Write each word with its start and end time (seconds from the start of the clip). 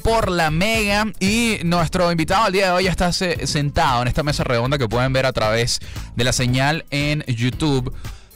por 0.00 0.30
la 0.30 0.52
Mega 0.52 1.12
y 1.18 1.58
nuestro 1.64 2.12
invitado 2.12 2.44
al 2.44 2.52
día 2.52 2.66
de 2.66 2.70
hoy 2.70 2.86
está 2.86 3.12
sentado 3.12 4.02
en 4.02 4.06
esta 4.06 4.22
mesa 4.22 4.44
redonda 4.44 4.78
que 4.78 4.88
pueden 4.88 5.12
ver 5.12 5.26
a 5.26 5.32
través 5.32 5.80
de 6.14 6.22
la 6.22 6.32
señal 6.32 6.84
en 6.90 7.24
YouTube. 7.26 7.92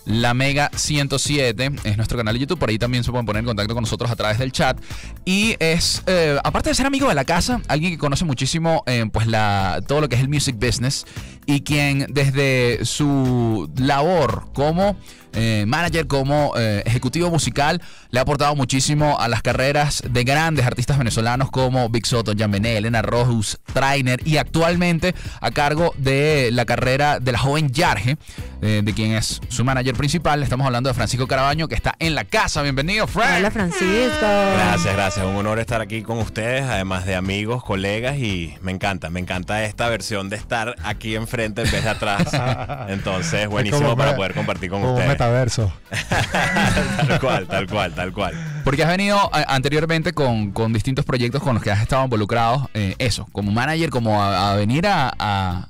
La 0.07 0.35
Mega 0.35 0.73
107 0.75 1.71
es 1.85 1.97
nuestro 1.97 2.19
canal 2.19 2.35
de 2.35 2.41
YouTube, 2.41 2.59
por 2.59 2.69
ahí 2.69 2.81
también 2.81 3.05
se 3.05 3.13
pueden 3.13 3.27
poner 3.27 3.41
en 3.41 3.47
contacto 3.47 3.75
con 3.75 3.83
nosotros 3.85 4.11
a 4.11 4.17
través 4.17 4.39
del 4.39 4.51
chat. 4.51 4.77
Y 5.25 5.55
es, 5.61 6.03
eh, 6.07 6.37
aparte 6.43 6.71
de 6.71 6.75
ser 6.75 6.87
amigo 6.87 7.09
de 7.09 7.15
la 7.15 7.25
casa, 7.25 7.61
alguien 7.69 7.93
que 7.93 7.99
conoce 7.99 8.25
muchísimo 8.25 8.83
eh, 8.87 9.07
pues 9.13 9.29
la, 9.29 9.81
todo 9.87 10.01
lo 10.01 10.09
que 10.09 10.17
es 10.17 10.23
el 10.23 10.29
music 10.29 10.57
business 10.59 11.07
y 11.47 11.61
quien 11.61 12.07
desde 12.09 12.85
su 12.85 13.71
labor 13.77 14.49
como 14.53 14.97
eh, 15.37 15.65
manager, 15.67 16.07
como 16.07 16.55
eh, 16.57 16.83
ejecutivo 16.87 17.31
musical, 17.31 17.83
le 18.11 18.19
ha 18.19 18.23
aportado 18.23 18.57
muchísimo 18.57 19.21
a 19.21 19.29
las 19.29 19.43
carreras 19.43 20.03
de 20.09 20.25
grandes 20.25 20.65
artistas 20.65 20.97
venezolanos 20.97 21.51
como 21.51 21.89
Big 21.91 22.07
Soto, 22.07 22.33
Jan 22.37 22.51
Bené, 22.51 22.79
Elena 22.79 23.03
Rojus, 23.03 23.59
Trainer 23.73 24.21
y 24.25 24.39
actualmente 24.39 25.15
a 25.41 25.51
cargo 25.51 25.95
de 25.99 26.49
la 26.53 26.65
carrera 26.65 27.21
de 27.21 27.33
la 27.33 27.39
joven 27.39 27.71
Yarge, 27.71 28.17
eh, 28.63 28.81
de 28.83 28.95
quien 28.95 29.13
es 29.13 29.41
su 29.49 29.65
manager 29.65 29.95
principal. 29.95 30.43
Estamos 30.43 30.67
hablando 30.67 30.89
de 30.89 30.95
Francisco 30.95 31.27
Carabaño, 31.27 31.69
que 31.69 31.75
está 31.75 31.95
en 31.99 32.15
la 32.15 32.25
casa. 32.25 32.63
Bienvenido, 32.63 33.07
Frank. 33.07 33.37
Hola, 33.39 33.51
Francisco. 33.51 34.21
Gracias, 34.21 34.95
gracias. 34.95 35.27
Un 35.27 35.37
honor 35.37 35.59
estar 35.59 35.83
aquí 35.83 36.03
con 36.03 36.19
ustedes, 36.19 36.63
además 36.63 37.05
de 37.05 37.15
amigos, 37.15 37.63
colegas 37.63 38.17
y 38.17 38.55
me 38.63 38.73
encanta, 38.73 39.11
me 39.11 39.21
encanta 39.21 39.63
esta 39.65 39.91
versión 39.91 40.31
de 40.31 40.37
estar 40.37 40.77
aquí 40.83 41.15
enfrente 41.15 41.63
en 41.63 41.71
vez 41.71 41.85
de 41.85 41.91
atrás. 41.91 42.29
Entonces, 42.89 43.49
buenísimo 43.49 43.97
para 43.97 44.17
poder 44.17 44.33
compartir 44.33 44.71
con 44.71 44.83
ustedes 44.83 45.26
verso 45.29 45.73
tal 47.07 47.21
cual, 47.21 47.47
tal 47.47 47.67
cual, 47.67 47.95
tal 47.95 48.13
cual. 48.13 48.35
Porque 48.65 48.83
has 48.83 48.89
venido 48.89 49.19
eh, 49.35 49.45
anteriormente 49.47 50.13
con, 50.13 50.53
distintos 50.73 51.05
proyectos 51.05 51.43
con 51.43 51.55
los 51.55 51.63
que 51.63 51.71
has 51.71 51.81
estado 51.81 52.05
involucrado, 52.05 52.69
eh, 52.75 52.95
eso, 52.99 53.27
como 53.33 53.53
manager, 53.53 53.91
como 53.91 54.23
a, 54.23 54.55
venir 54.57 54.87
a, 54.87 55.69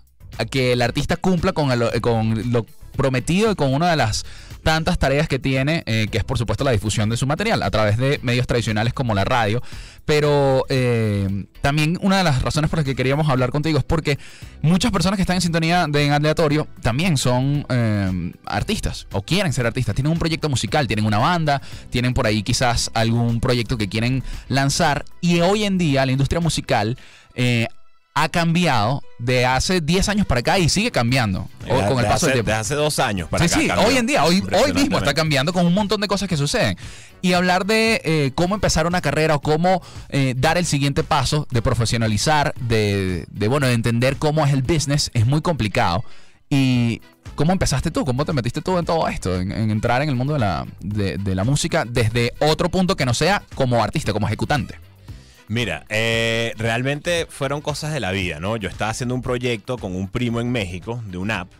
que 0.50 0.72
el 0.72 0.82
artista 0.82 1.16
cumpla 1.16 1.52
con, 1.52 1.70
con 2.00 2.52
lo 2.52 2.66
prometido 2.96 3.52
y 3.52 3.54
con 3.54 3.72
una 3.72 3.90
de 3.90 3.96
las 3.96 4.24
tantas 4.66 4.98
tareas 4.98 5.28
que 5.28 5.38
tiene, 5.38 5.84
eh, 5.86 6.08
que 6.10 6.18
es 6.18 6.24
por 6.24 6.38
supuesto 6.38 6.64
la 6.64 6.72
difusión 6.72 7.08
de 7.08 7.16
su 7.16 7.24
material 7.24 7.62
a 7.62 7.70
través 7.70 7.98
de 7.98 8.18
medios 8.22 8.48
tradicionales 8.48 8.92
como 8.92 9.14
la 9.14 9.24
radio. 9.24 9.62
Pero 10.04 10.66
eh, 10.68 11.46
también 11.60 11.98
una 12.02 12.18
de 12.18 12.24
las 12.24 12.42
razones 12.42 12.68
por 12.68 12.80
las 12.80 12.84
que 12.84 12.96
queríamos 12.96 13.28
hablar 13.28 13.50
contigo 13.50 13.78
es 13.78 13.84
porque 13.84 14.18
muchas 14.62 14.90
personas 14.90 15.18
que 15.18 15.22
están 15.22 15.36
en 15.36 15.42
sintonía 15.42 15.86
de 15.88 16.06
en 16.06 16.12
aleatorio 16.12 16.66
también 16.82 17.16
son 17.16 17.64
eh, 17.68 18.32
artistas 18.44 19.06
o 19.12 19.22
quieren 19.22 19.52
ser 19.52 19.66
artistas. 19.66 19.94
Tienen 19.94 20.10
un 20.10 20.18
proyecto 20.18 20.48
musical, 20.48 20.88
tienen 20.88 21.06
una 21.06 21.18
banda, 21.18 21.62
tienen 21.90 22.12
por 22.12 22.26
ahí 22.26 22.42
quizás 22.42 22.90
algún 22.92 23.38
proyecto 23.38 23.78
que 23.78 23.88
quieren 23.88 24.24
lanzar. 24.48 25.04
Y 25.20 25.42
hoy 25.42 25.62
en 25.62 25.78
día 25.78 26.04
la 26.06 26.10
industria 26.10 26.40
musical 26.40 26.98
ha 28.16 28.30
cambiado 28.30 29.02
de 29.18 29.44
hace 29.44 29.82
10 29.82 30.08
años 30.08 30.26
para 30.26 30.40
acá 30.40 30.58
y 30.58 30.70
sigue 30.70 30.90
cambiando 30.90 31.50
con 31.68 31.98
el 31.98 32.06
paso 32.06 32.26
del 32.26 32.36
tiempo. 32.36 32.50
De 32.50 32.56
hace 32.56 32.74
dos 32.74 32.98
años 32.98 33.28
para 33.28 33.46
sí, 33.46 33.68
acá. 33.68 33.78
Sí, 33.78 33.86
hoy 33.86 33.98
en 33.98 34.06
día, 34.06 34.24
hoy, 34.24 34.42
hoy 34.52 34.72
mismo 34.72 34.96
está 34.96 35.12
cambiando 35.12 35.52
con 35.52 35.66
un 35.66 35.74
montón 35.74 36.00
de 36.00 36.08
cosas 36.08 36.26
que 36.26 36.38
suceden. 36.38 36.78
Y 37.20 37.34
hablar 37.34 37.66
de 37.66 38.00
eh, 38.04 38.32
cómo 38.34 38.54
empezar 38.54 38.86
una 38.86 39.02
carrera 39.02 39.34
o 39.34 39.42
cómo 39.42 39.82
eh, 40.08 40.32
dar 40.34 40.56
el 40.56 40.64
siguiente 40.64 41.04
paso 41.04 41.46
de 41.50 41.60
profesionalizar, 41.60 42.54
de, 42.58 43.26
bueno, 43.50 43.66
de 43.66 43.74
entender 43.74 44.16
cómo 44.16 44.46
es 44.46 44.52
el 44.54 44.62
business, 44.62 45.10
es 45.12 45.26
muy 45.26 45.42
complicado. 45.42 46.02
Y 46.48 47.02
¿Cómo 47.34 47.52
empezaste 47.52 47.90
tú? 47.90 48.06
¿Cómo 48.06 48.24
te 48.24 48.32
metiste 48.32 48.62
tú 48.62 48.78
en 48.78 48.86
todo 48.86 49.08
esto? 49.08 49.38
En, 49.38 49.52
entrar 49.52 50.00
en 50.00 50.08
el 50.08 50.14
mundo 50.14 50.32
de 50.32 50.38
la, 50.38 50.66
de 50.80 51.34
la 51.34 51.44
música 51.44 51.84
desde 51.86 52.32
otro 52.40 52.70
punto 52.70 52.96
que 52.96 53.04
no 53.04 53.12
sea 53.12 53.42
como 53.54 53.84
artista, 53.84 54.14
como 54.14 54.26
ejecutante. 54.26 54.85
Mira, 55.48 55.84
eh, 55.88 56.52
realmente 56.56 57.26
fueron 57.28 57.60
cosas 57.60 57.92
de 57.92 58.00
la 58.00 58.10
vida, 58.10 58.40
¿no? 58.40 58.56
Yo 58.56 58.68
estaba 58.68 58.90
haciendo 58.90 59.14
un 59.14 59.22
proyecto 59.22 59.78
con 59.78 59.94
un 59.94 60.08
primo 60.08 60.40
en 60.40 60.50
México 60.50 61.02
de 61.06 61.18
una 61.18 61.40
app 61.40 61.52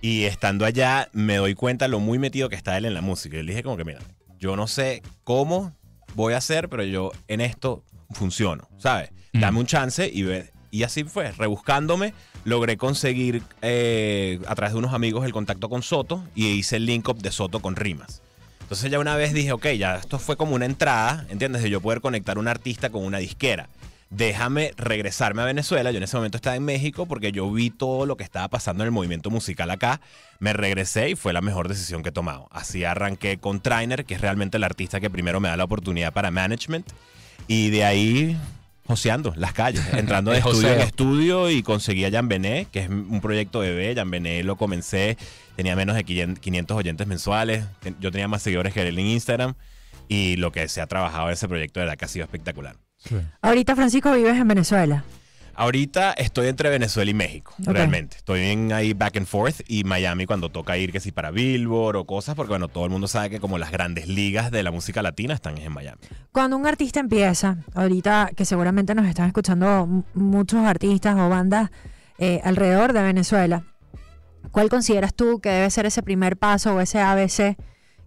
y 0.00 0.24
estando 0.24 0.64
allá 0.64 1.08
me 1.12 1.36
doy 1.36 1.54
cuenta 1.54 1.88
lo 1.88 2.00
muy 2.00 2.18
metido 2.18 2.48
que 2.48 2.56
está 2.56 2.76
él 2.76 2.84
en 2.84 2.94
la 2.94 3.00
música. 3.00 3.36
Y 3.36 3.42
le 3.42 3.52
dije 3.52 3.62
como 3.62 3.76
que, 3.76 3.84
mira, 3.84 4.00
yo 4.38 4.56
no 4.56 4.66
sé 4.66 5.02
cómo 5.24 5.72
voy 6.14 6.34
a 6.34 6.38
hacer, 6.38 6.68
pero 6.68 6.84
yo 6.84 7.12
en 7.28 7.40
esto 7.40 7.84
funciono, 8.10 8.68
¿sabes? 8.78 9.10
Dame 9.32 9.58
un 9.60 9.66
chance 9.66 10.10
y 10.12 10.24
ve. 10.24 10.50
Y 10.70 10.82
así 10.82 11.04
fue, 11.04 11.32
rebuscándome, 11.32 12.14
logré 12.44 12.76
conseguir 12.76 13.42
eh, 13.60 14.40
a 14.46 14.54
través 14.54 14.72
de 14.72 14.78
unos 14.78 14.92
amigos 14.92 15.24
el 15.24 15.32
contacto 15.32 15.68
con 15.68 15.82
Soto 15.82 16.24
y 16.34 16.48
hice 16.48 16.76
el 16.76 16.86
link 16.86 17.08
up 17.08 17.18
de 17.18 17.30
Soto 17.30 17.60
con 17.60 17.76
rimas. 17.76 18.22
Entonces 18.72 18.90
ya 18.90 19.00
una 19.00 19.16
vez 19.16 19.34
dije, 19.34 19.52
ok, 19.52 19.66
ya 19.72 19.96
esto 19.96 20.18
fue 20.18 20.38
como 20.38 20.54
una 20.54 20.64
entrada, 20.64 21.26
¿entiendes? 21.28 21.62
De 21.62 21.68
yo 21.68 21.82
poder 21.82 22.00
conectar 22.00 22.38
un 22.38 22.48
artista 22.48 22.88
con 22.88 23.04
una 23.04 23.18
disquera. 23.18 23.68
Déjame 24.08 24.72
regresarme 24.78 25.42
a 25.42 25.44
Venezuela. 25.44 25.90
Yo 25.90 25.98
en 25.98 26.04
ese 26.04 26.16
momento 26.16 26.38
estaba 26.38 26.56
en 26.56 26.64
México 26.64 27.04
porque 27.04 27.32
yo 27.32 27.52
vi 27.52 27.68
todo 27.68 28.06
lo 28.06 28.16
que 28.16 28.24
estaba 28.24 28.48
pasando 28.48 28.82
en 28.82 28.86
el 28.86 28.90
movimiento 28.90 29.28
musical 29.28 29.70
acá. 29.70 30.00
Me 30.38 30.54
regresé 30.54 31.10
y 31.10 31.16
fue 31.16 31.34
la 31.34 31.42
mejor 31.42 31.68
decisión 31.68 32.02
que 32.02 32.08
he 32.08 32.12
tomado. 32.12 32.48
Así 32.50 32.82
arranqué 32.82 33.36
con 33.36 33.60
Trainer, 33.60 34.06
que 34.06 34.14
es 34.14 34.22
realmente 34.22 34.56
el 34.56 34.64
artista 34.64 35.00
que 35.00 35.10
primero 35.10 35.38
me 35.38 35.50
da 35.50 35.58
la 35.58 35.64
oportunidad 35.64 36.14
para 36.14 36.30
management. 36.30 36.88
Y 37.48 37.68
de 37.68 37.84
ahí 37.84 38.38
joseando 38.92 39.32
las 39.36 39.54
calles, 39.54 39.82
entrando 39.94 40.32
de 40.32 40.38
estudio 40.38 40.68
en 40.68 40.80
estudio 40.80 41.50
y 41.50 41.62
conseguí 41.62 42.04
a 42.04 42.10
Jan 42.10 42.28
Bené, 42.28 42.66
que 42.70 42.80
es 42.80 42.88
un 42.90 43.22
proyecto 43.22 43.60
bebé. 43.60 43.94
Jan 43.94 44.10
Bené 44.10 44.42
lo 44.42 44.56
comencé, 44.56 45.16
tenía 45.56 45.74
menos 45.74 45.96
de 45.96 46.04
500 46.04 46.76
oyentes 46.76 47.06
mensuales. 47.06 47.64
Yo 48.00 48.10
tenía 48.10 48.28
más 48.28 48.42
seguidores 48.42 48.74
que 48.74 48.86
él 48.86 48.98
en 48.98 49.06
Instagram. 49.06 49.54
Y 50.08 50.36
lo 50.36 50.52
que 50.52 50.68
se 50.68 50.82
ha 50.82 50.86
trabajado 50.86 51.28
en 51.28 51.32
ese 51.32 51.48
proyecto, 51.48 51.80
de 51.80 51.86
verdad 51.86 51.98
que 51.98 52.04
ha 52.04 52.08
sido 52.08 52.24
espectacular. 52.24 52.76
Ahorita, 53.40 53.74
Francisco, 53.74 54.12
vives 54.12 54.36
en 54.36 54.46
Venezuela. 54.46 55.04
Ahorita 55.54 56.12
estoy 56.12 56.48
entre 56.48 56.70
Venezuela 56.70 57.10
y 57.10 57.14
México, 57.14 57.54
realmente. 57.58 58.16
Estoy 58.16 58.40
en 58.40 58.72
ahí 58.72 58.94
back 58.94 59.16
and 59.16 59.26
forth 59.26 59.60
y 59.68 59.84
Miami 59.84 60.26
cuando 60.26 60.48
toca 60.48 60.76
ir 60.78 60.92
que 60.92 61.00
si 61.00 61.12
para 61.12 61.30
Billboard 61.30 61.96
o 61.96 62.06
cosas, 62.06 62.34
porque 62.34 62.50
bueno, 62.50 62.68
todo 62.68 62.84
el 62.84 62.90
mundo 62.90 63.06
sabe 63.06 63.30
que 63.30 63.40
como 63.40 63.58
las 63.58 63.70
grandes 63.70 64.08
ligas 64.08 64.50
de 64.50 64.62
la 64.62 64.70
música 64.70 65.02
latina 65.02 65.34
están 65.34 65.58
en 65.58 65.72
Miami. 65.72 66.00
Cuando 66.32 66.56
un 66.56 66.66
artista 66.66 67.00
empieza, 67.00 67.58
ahorita 67.74 68.30
que 68.34 68.44
seguramente 68.44 68.94
nos 68.94 69.06
están 69.06 69.26
escuchando 69.26 70.04
muchos 70.14 70.64
artistas 70.64 71.16
o 71.18 71.28
bandas 71.28 71.70
eh, 72.18 72.40
alrededor 72.44 72.92
de 72.92 73.02
Venezuela, 73.02 73.64
¿cuál 74.50 74.70
consideras 74.70 75.12
tú 75.14 75.40
que 75.40 75.50
debe 75.50 75.70
ser 75.70 75.86
ese 75.86 76.02
primer 76.02 76.36
paso 76.38 76.74
o 76.74 76.80
ese 76.80 77.00
ABC 77.00 77.56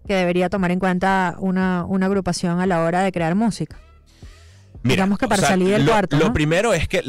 que 0.06 0.14
debería 0.14 0.48
tomar 0.48 0.70
en 0.72 0.78
cuenta 0.78 1.36
una, 1.38 1.84
una 1.84 2.06
agrupación 2.06 2.60
a 2.60 2.66
la 2.66 2.80
hora 2.82 3.02
de 3.02 3.12
crear 3.12 3.34
música? 3.34 3.78
Digamos 4.88 5.18
que 5.18 5.28
para 5.28 5.42
salir 5.42 5.70
del 5.70 5.84
lo, 5.84 5.92
cuarto. 5.92 6.16
Lo 6.16 6.32
primero 6.32 6.72
es 6.72 6.88
que, 6.88 7.02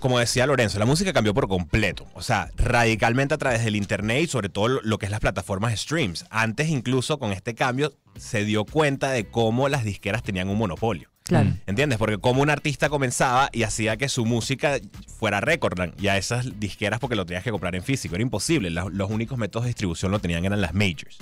como 0.00 0.18
decía 0.18 0.46
Lorenzo, 0.46 0.78
la 0.78 0.86
música 0.86 1.12
cambió 1.12 1.34
por 1.34 1.48
completo. 1.48 2.06
O 2.14 2.22
sea, 2.22 2.50
radicalmente 2.56 3.34
a 3.34 3.38
través 3.38 3.64
del 3.64 3.76
internet 3.76 4.22
y 4.22 4.26
sobre 4.26 4.48
todo 4.48 4.68
lo 4.68 4.98
que 4.98 5.06
es 5.06 5.10
las 5.10 5.20
plataformas 5.20 5.78
streams. 5.78 6.26
Antes, 6.30 6.68
incluso 6.68 7.18
con 7.18 7.32
este 7.32 7.54
cambio, 7.54 7.92
se 8.16 8.44
dio 8.44 8.64
cuenta 8.64 9.10
de 9.10 9.26
cómo 9.26 9.68
las 9.68 9.84
disqueras 9.84 10.22
tenían 10.22 10.48
un 10.48 10.58
monopolio. 10.58 11.08
Claro. 11.24 11.54
¿Entiendes? 11.66 11.98
Porque 11.98 12.18
como 12.18 12.42
un 12.42 12.50
artista 12.50 12.90
comenzaba 12.90 13.48
y 13.52 13.62
hacía 13.62 13.96
que 13.96 14.10
su 14.10 14.26
música 14.26 14.78
fuera 15.18 15.40
récord 15.40 15.78
y 15.98 16.08
a 16.08 16.18
esas 16.18 16.60
disqueras 16.60 17.00
porque 17.00 17.16
lo 17.16 17.24
tenías 17.24 17.42
que 17.42 17.50
comprar 17.50 17.74
en 17.74 17.82
físico. 17.82 18.14
Era 18.14 18.22
imposible. 18.22 18.70
Los, 18.70 18.92
los 18.92 19.10
únicos 19.10 19.38
métodos 19.38 19.64
de 19.64 19.70
distribución 19.70 20.12
lo 20.12 20.18
tenían 20.18 20.44
eran 20.44 20.60
las 20.60 20.74
majors. 20.74 21.18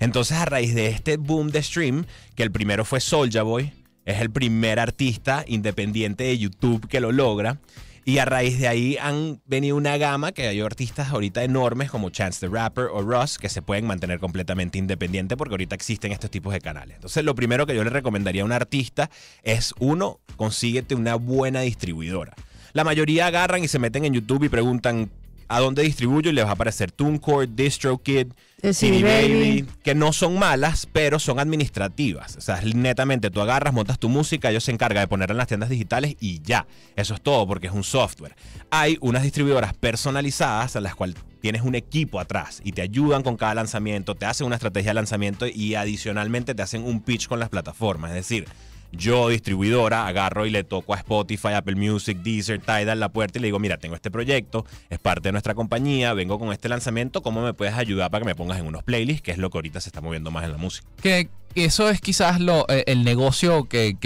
Entonces, 0.00 0.36
a 0.36 0.44
raíz 0.44 0.74
de 0.74 0.88
este 0.88 1.16
boom 1.16 1.50
de 1.50 1.62
stream, 1.62 2.06
que 2.34 2.42
el 2.42 2.50
primero 2.50 2.84
fue 2.84 3.00
Soulja 3.00 3.42
Boy, 3.42 3.72
es 4.06 4.20
el 4.20 4.30
primer 4.30 4.78
artista 4.78 5.44
independiente 5.46 6.24
de 6.24 6.38
YouTube 6.38 6.88
que 6.88 7.00
lo 7.00 7.12
logra. 7.12 7.58
Y 8.04 8.18
a 8.18 8.24
raíz 8.24 8.60
de 8.60 8.68
ahí 8.68 8.96
han 9.00 9.42
venido 9.46 9.76
una 9.76 9.96
gama 9.96 10.30
que 10.30 10.46
hay 10.46 10.60
artistas 10.60 11.08
ahorita 11.08 11.42
enormes 11.42 11.90
como 11.90 12.10
Chance 12.10 12.38
the 12.38 12.54
Rapper 12.54 12.84
o 12.92 13.02
Russ 13.02 13.36
que 13.36 13.48
se 13.48 13.62
pueden 13.62 13.84
mantener 13.84 14.20
completamente 14.20 14.78
independientes 14.78 15.36
porque 15.36 15.54
ahorita 15.54 15.74
existen 15.74 16.12
estos 16.12 16.30
tipos 16.30 16.52
de 16.52 16.60
canales. 16.60 16.94
Entonces 16.94 17.24
lo 17.24 17.34
primero 17.34 17.66
que 17.66 17.74
yo 17.74 17.82
le 17.82 17.90
recomendaría 17.90 18.42
a 18.42 18.44
un 18.44 18.52
artista 18.52 19.10
es 19.42 19.74
uno, 19.80 20.20
consíguete 20.36 20.94
una 20.94 21.16
buena 21.16 21.62
distribuidora. 21.62 22.34
La 22.74 22.84
mayoría 22.84 23.26
agarran 23.26 23.64
y 23.64 23.68
se 23.68 23.80
meten 23.80 24.04
en 24.04 24.14
YouTube 24.14 24.44
y 24.44 24.48
preguntan 24.48 25.10
a 25.48 25.60
dónde 25.60 25.82
distribuyo 25.82 26.30
y 26.30 26.32
les 26.32 26.44
va 26.44 26.50
a 26.50 26.52
aparecer 26.52 26.90
TuneCore, 26.92 27.48
DistroKid, 27.48 28.28
eh, 28.62 28.72
CD 28.72 29.02
Baby, 29.02 29.66
que 29.82 29.94
no 29.94 30.12
son 30.12 30.38
malas, 30.38 30.88
pero 30.92 31.18
son 31.18 31.38
administrativas. 31.38 32.36
O 32.36 32.40
sea, 32.40 32.60
netamente 32.62 33.30
tú 33.30 33.40
agarras, 33.40 33.72
montas 33.72 33.98
tu 33.98 34.08
música, 34.08 34.50
ellos 34.50 34.64
se 34.64 34.72
encargan 34.72 35.02
de 35.02 35.08
ponerla 35.08 35.32
en 35.34 35.38
las 35.38 35.46
tiendas 35.46 35.68
digitales 35.68 36.16
y 36.20 36.40
ya. 36.42 36.66
Eso 36.96 37.14
es 37.14 37.20
todo 37.20 37.46
porque 37.46 37.66
es 37.68 37.72
un 37.72 37.84
software. 37.84 38.34
Hay 38.70 38.98
unas 39.00 39.22
distribuidoras 39.22 39.74
personalizadas 39.74 40.76
a 40.76 40.80
las 40.80 40.94
cuales 40.94 41.16
tienes 41.40 41.62
un 41.62 41.74
equipo 41.74 42.18
atrás 42.18 42.60
y 42.64 42.72
te 42.72 42.82
ayudan 42.82 43.22
con 43.22 43.36
cada 43.36 43.54
lanzamiento, 43.54 44.14
te 44.14 44.26
hacen 44.26 44.46
una 44.46 44.56
estrategia 44.56 44.90
de 44.90 44.94
lanzamiento 44.94 45.46
y 45.46 45.74
adicionalmente 45.74 46.54
te 46.54 46.62
hacen 46.62 46.84
un 46.84 47.00
pitch 47.00 47.28
con 47.28 47.38
las 47.38 47.50
plataformas. 47.50 48.10
Es 48.10 48.16
decir, 48.16 48.46
yo, 48.92 49.28
distribuidora, 49.28 50.06
agarro 50.06 50.46
y 50.46 50.50
le 50.50 50.64
toco 50.64 50.94
a 50.94 50.98
Spotify, 50.98 51.48
Apple 51.54 51.76
Music, 51.76 52.18
Deezer, 52.18 52.60
Tidal 52.60 53.00
la 53.00 53.10
puerta 53.10 53.38
y 53.38 53.42
le 53.42 53.48
digo, 53.48 53.58
mira, 53.58 53.78
tengo 53.78 53.94
este 53.94 54.10
proyecto, 54.10 54.64
es 54.90 54.98
parte 54.98 55.28
de 55.28 55.32
nuestra 55.32 55.54
compañía, 55.54 56.12
vengo 56.14 56.38
con 56.38 56.52
este 56.52 56.68
lanzamiento, 56.68 57.22
¿cómo 57.22 57.42
me 57.42 57.54
puedes 57.54 57.74
ayudar 57.74 58.10
para 58.10 58.22
que 58.22 58.26
me 58.26 58.34
pongas 58.34 58.58
en 58.58 58.66
unos 58.66 58.82
playlists? 58.82 59.22
Que 59.22 59.32
es 59.32 59.38
lo 59.38 59.50
que 59.50 59.58
ahorita 59.58 59.80
se 59.80 59.88
está 59.88 60.00
moviendo 60.00 60.30
más 60.30 60.44
en 60.44 60.52
la 60.52 60.58
música. 60.58 60.86
Que 61.02 61.28
eso 61.54 61.88
es 61.88 62.00
quizás 62.00 62.40
lo, 62.40 62.66
eh, 62.68 62.84
el 62.86 63.04
negocio 63.04 63.64
que, 63.64 63.96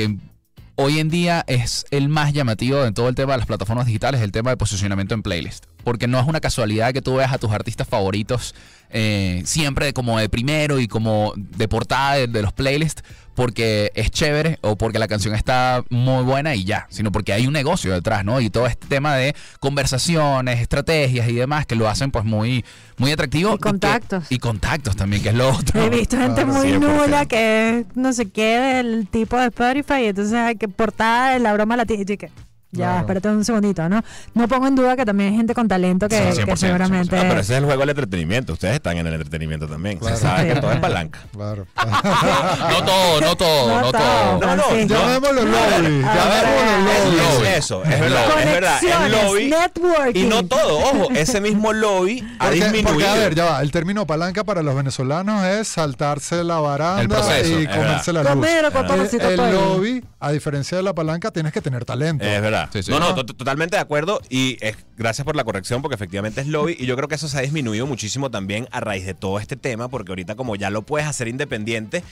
hoy 0.76 0.98
en 0.98 1.10
día 1.10 1.44
es 1.46 1.84
el 1.90 2.08
más 2.08 2.32
llamativo 2.32 2.82
de 2.82 2.92
todo 2.92 3.08
el 3.08 3.14
tema 3.14 3.32
de 3.32 3.38
las 3.38 3.46
plataformas 3.46 3.86
digitales, 3.86 4.20
el 4.20 4.32
tema 4.32 4.50
de 4.50 4.56
posicionamiento 4.56 5.14
en 5.14 5.22
playlist. 5.22 5.66
Porque 5.84 6.06
no 6.06 6.18
es 6.20 6.26
una 6.26 6.40
casualidad 6.40 6.92
que 6.92 7.02
tú 7.02 7.16
veas 7.16 7.32
a 7.32 7.38
tus 7.38 7.50
artistas 7.50 7.86
favoritos 7.88 8.54
eh, 8.92 9.42
siempre 9.44 9.92
como 9.92 10.18
de 10.18 10.28
primero 10.28 10.80
y 10.80 10.88
como 10.88 11.32
de 11.36 11.68
portada 11.68 12.14
de, 12.16 12.26
de 12.26 12.42
los 12.42 12.52
playlists 12.52 13.02
porque 13.36 13.92
es 13.94 14.10
chévere 14.10 14.58
o 14.62 14.76
porque 14.76 14.98
la 14.98 15.06
canción 15.08 15.34
está 15.34 15.82
muy 15.88 16.24
buena 16.24 16.54
y 16.56 16.64
ya, 16.64 16.86
sino 16.90 17.10
porque 17.12 17.32
hay 17.32 17.46
un 17.46 17.52
negocio 17.52 17.92
detrás, 17.94 18.24
¿no? 18.24 18.40
Y 18.40 18.50
todo 18.50 18.66
este 18.66 18.86
tema 18.88 19.14
de 19.16 19.34
conversaciones, 19.60 20.60
estrategias 20.60 21.28
y 21.28 21.34
demás 21.34 21.64
que 21.64 21.74
lo 21.76 21.88
hacen 21.88 22.10
pues 22.10 22.24
muy, 22.24 22.64
muy 22.98 23.12
atractivo. 23.12 23.54
Y 23.54 23.58
contactos. 23.58 24.28
que- 24.28 24.34
y 24.34 24.38
contactos 24.38 24.96
también, 24.96 25.22
que 25.22 25.30
es 25.30 25.34
lo 25.36 25.48
otro. 25.56 25.82
He 25.82 25.88
visto 25.88 26.18
gente 26.18 26.42
Claro, 26.44 26.52
muy 26.58 26.66
100%. 26.68 26.80
nula 27.06 27.26
que 27.26 27.86
no 27.94 28.12
sé 28.12 28.28
qué 28.30 28.58
del 28.58 29.08
tipo 29.08 29.38
de 29.38 29.46
Spotify 29.46 30.02
y 30.02 30.06
entonces 30.06 30.34
hay 30.34 30.56
que 30.56 30.68
portada 30.68 31.32
de 31.32 31.38
la 31.38 31.52
broma 31.54 31.76
latina. 31.76 32.02
Y 32.06 32.16
que, 32.16 32.30
ya, 32.72 32.84
Claro. 32.86 33.00
espérate 33.00 33.28
un 33.28 33.44
segundito, 33.44 33.88
¿no? 33.88 34.02
No 34.34 34.48
pongo 34.48 34.66
en 34.68 34.74
duda 34.76 34.96
que 34.96 35.04
también 35.04 35.30
hay 35.30 35.36
gente 35.36 35.54
con 35.54 35.66
talento 35.68 36.08
que, 36.08 36.32
Sí, 36.32 36.44
que 36.44 36.52
100%, 36.52 36.56
seguramente... 36.56 37.16
Ah, 37.18 37.24
pero 37.28 37.40
ese 37.40 37.52
es 37.54 37.58
el 37.58 37.64
juego 37.64 37.80
del 37.80 37.90
entretenimiento. 37.90 38.52
Ustedes 38.52 38.74
están 38.74 38.96
en 38.96 39.06
el 39.06 39.14
entretenimiento 39.14 39.66
también. 39.66 39.98
Claro. 39.98 40.16
Se 40.16 40.22
sabe 40.22 40.48
Sí. 40.48 40.54
que 40.54 40.60
todo 40.60 40.72
es 40.72 40.78
palanca. 40.78 41.18
Claro. 41.32 41.66
No 42.70 42.84
todo, 42.84 43.20
no 43.20 43.36
todo, 43.36 43.68
No 43.68 43.80
no 43.80 43.92
todo. 43.92 44.00
todo. 44.02 44.40
No, 44.40 44.56
no, 44.56 44.62
Francisco. 44.64 44.94
Llamémoslo 45.00 45.42
lobby. 45.44 46.02
Ah, 46.04 46.14
Llamémoslo 46.14 46.90
es- 46.92 47.04
lobby. 47.04 47.16
lobby. 47.16 47.46
Es 47.48 47.58
eso, 47.58 47.82
es 47.84 48.00
verdad, 48.00 48.24
es 48.40 48.44
verdad. 48.46 48.78
Es 48.82 49.10
lobby. 49.24 49.48
networking. 49.50 50.20
Y 50.20 50.28
no 50.28 50.46
todo, 50.46 50.78
ojo, 50.78 51.08
ese 51.14 51.40
mismo 51.40 51.72
lobby 51.72 52.24
ha 52.38 52.44
Porque, 52.44 52.54
disminuido. 52.60 52.88
porque, 52.92 53.06
a 53.06 53.14
ver, 53.14 53.34
ya 53.34 53.44
va, 53.46 53.62
el 53.62 53.70
término 53.70 54.06
palanca 54.06 54.44
para 54.44 54.62
los 54.62 54.74
venezolanos 54.74 55.44
es 55.44 55.68
saltarse 55.68 56.44
la 56.44 56.58
baranda 56.60 57.02
El 57.02 57.08
proceso, 57.08 57.60
y 57.60 57.66
comerse 57.66 58.12
la 58.12 58.22
luz. 58.22 58.30
Comer 58.32 58.64
el 58.64 59.36
todo. 59.36 59.50
lobby, 59.76 60.04
a 60.20 60.30
diferencia 60.32 60.76
de 60.76 60.82
la 60.82 60.94
palanca, 60.94 61.30
tienes 61.30 61.52
que 61.52 61.60
tener 61.60 61.84
talento. 61.84 62.24
Es 62.24 62.40
verdad. 62.40 62.59
Sí, 62.72 62.82
sí. 62.82 62.90
No, 62.90 62.98
no, 63.00 63.14
to- 63.14 63.24
totalmente 63.24 63.76
de 63.76 63.82
acuerdo. 63.82 64.20
Y 64.28 64.56
es, 64.60 64.76
gracias 64.96 65.24
por 65.24 65.36
la 65.36 65.44
corrección, 65.44 65.82
porque 65.82 65.94
efectivamente 65.94 66.40
es 66.40 66.46
lobby. 66.48 66.76
Y 66.78 66.86
yo 66.86 66.96
creo 66.96 67.08
que 67.08 67.14
eso 67.14 67.28
se 67.28 67.38
ha 67.38 67.42
disminuido 67.42 67.86
muchísimo 67.86 68.30
también 68.30 68.68
a 68.72 68.80
raíz 68.80 69.06
de 69.06 69.14
todo 69.14 69.38
este 69.38 69.56
tema, 69.56 69.88
porque 69.88 70.12
ahorita, 70.12 70.34
como 70.34 70.56
ya 70.56 70.70
lo 70.70 70.82
puedes 70.82 71.06
hacer 71.06 71.28
independiente, 71.28 72.02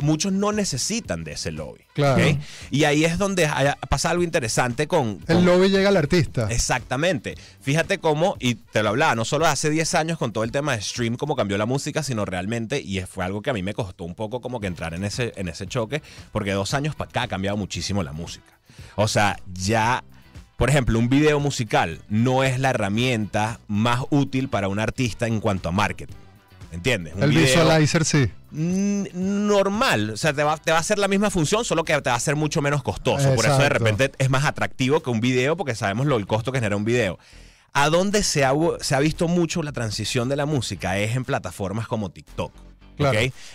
muchos 0.00 0.30
no 0.32 0.52
necesitan 0.52 1.24
de 1.24 1.32
ese 1.32 1.50
lobby. 1.52 1.80
Claro. 1.94 2.22
Y 2.70 2.84
ahí 2.84 3.04
es 3.06 3.16
donde 3.18 3.48
pasa 3.88 4.10
algo 4.10 4.22
interesante 4.22 4.86
con. 4.86 5.20
El 5.26 5.36
con- 5.36 5.44
lobby 5.46 5.68
llega 5.70 5.88
al 5.88 5.96
artista. 5.96 6.48
Exactamente. 6.50 7.34
Fíjate 7.62 7.98
cómo, 7.98 8.36
y 8.38 8.56
te 8.56 8.82
lo 8.82 8.90
hablaba, 8.90 9.14
no 9.14 9.24
solo 9.24 9.46
hace 9.46 9.70
10 9.70 9.94
años 9.94 10.18
con 10.18 10.32
todo 10.32 10.44
el 10.44 10.52
tema 10.52 10.76
de 10.76 10.82
stream, 10.82 11.16
cómo 11.16 11.34
cambió 11.36 11.56
la 11.56 11.66
música, 11.66 12.02
sino 12.02 12.24
realmente, 12.26 12.80
y 12.80 13.00
fue 13.00 13.24
algo 13.24 13.40
que 13.42 13.50
a 13.50 13.52
mí 13.54 13.62
me 13.62 13.72
costó 13.74 14.04
un 14.04 14.14
poco 14.14 14.40
como 14.40 14.60
que 14.60 14.66
entrar 14.66 14.92
en 14.94 15.04
ese, 15.04 15.32
en 15.36 15.48
ese 15.48 15.66
choque, 15.66 16.02
porque 16.32 16.52
dos 16.52 16.74
años 16.74 16.94
para 16.94 17.08
acá 17.10 17.22
ha 17.22 17.28
cambiado 17.28 17.56
muchísimo 17.56 18.02
la 18.02 18.12
música. 18.12 18.55
O 18.94 19.08
sea, 19.08 19.36
ya, 19.52 20.04
por 20.56 20.70
ejemplo, 20.70 20.98
un 20.98 21.08
video 21.08 21.40
musical 21.40 22.00
no 22.08 22.44
es 22.44 22.58
la 22.58 22.70
herramienta 22.70 23.60
más 23.68 24.00
útil 24.10 24.48
para 24.48 24.68
un 24.68 24.78
artista 24.78 25.26
en 25.26 25.40
cuanto 25.40 25.68
a 25.68 25.72
marketing. 25.72 26.14
¿Entiendes? 26.72 27.14
Un 27.14 27.22
el 27.22 27.30
video- 27.30 27.44
visualizer 27.46 28.04
sí. 28.04 28.30
Normal. 28.50 30.10
O 30.10 30.16
sea, 30.16 30.32
te 30.32 30.42
va, 30.42 30.56
te 30.56 30.72
va 30.72 30.78
a 30.78 30.80
hacer 30.80 30.98
la 30.98 31.08
misma 31.08 31.30
función, 31.30 31.64
solo 31.64 31.84
que 31.84 32.00
te 32.00 32.10
va 32.10 32.16
a 32.16 32.20
ser 32.20 32.36
mucho 32.36 32.60
menos 32.62 32.82
costoso. 32.82 33.34
Por 33.34 33.44
eso 33.46 33.58
de 33.58 33.68
repente 33.68 34.12
es 34.18 34.30
más 34.30 34.44
atractivo 34.44 35.00
que 35.00 35.10
un 35.10 35.20
video, 35.20 35.56
porque 35.56 35.74
sabemos 35.74 36.06
lo, 36.06 36.16
el 36.16 36.26
costo 36.26 36.52
que 36.52 36.58
genera 36.58 36.76
un 36.76 36.84
video. 36.84 37.18
¿A 37.72 37.90
dónde 37.90 38.22
se 38.22 38.44
ha, 38.44 38.52
se 38.80 38.94
ha 38.94 39.00
visto 39.00 39.28
mucho 39.28 39.62
la 39.62 39.72
transición 39.72 40.28
de 40.28 40.36
la 40.36 40.46
música? 40.46 40.98
Es 40.98 41.14
en 41.14 41.24
plataformas 41.24 41.86
como 41.86 42.10
TikTok. 42.10 42.52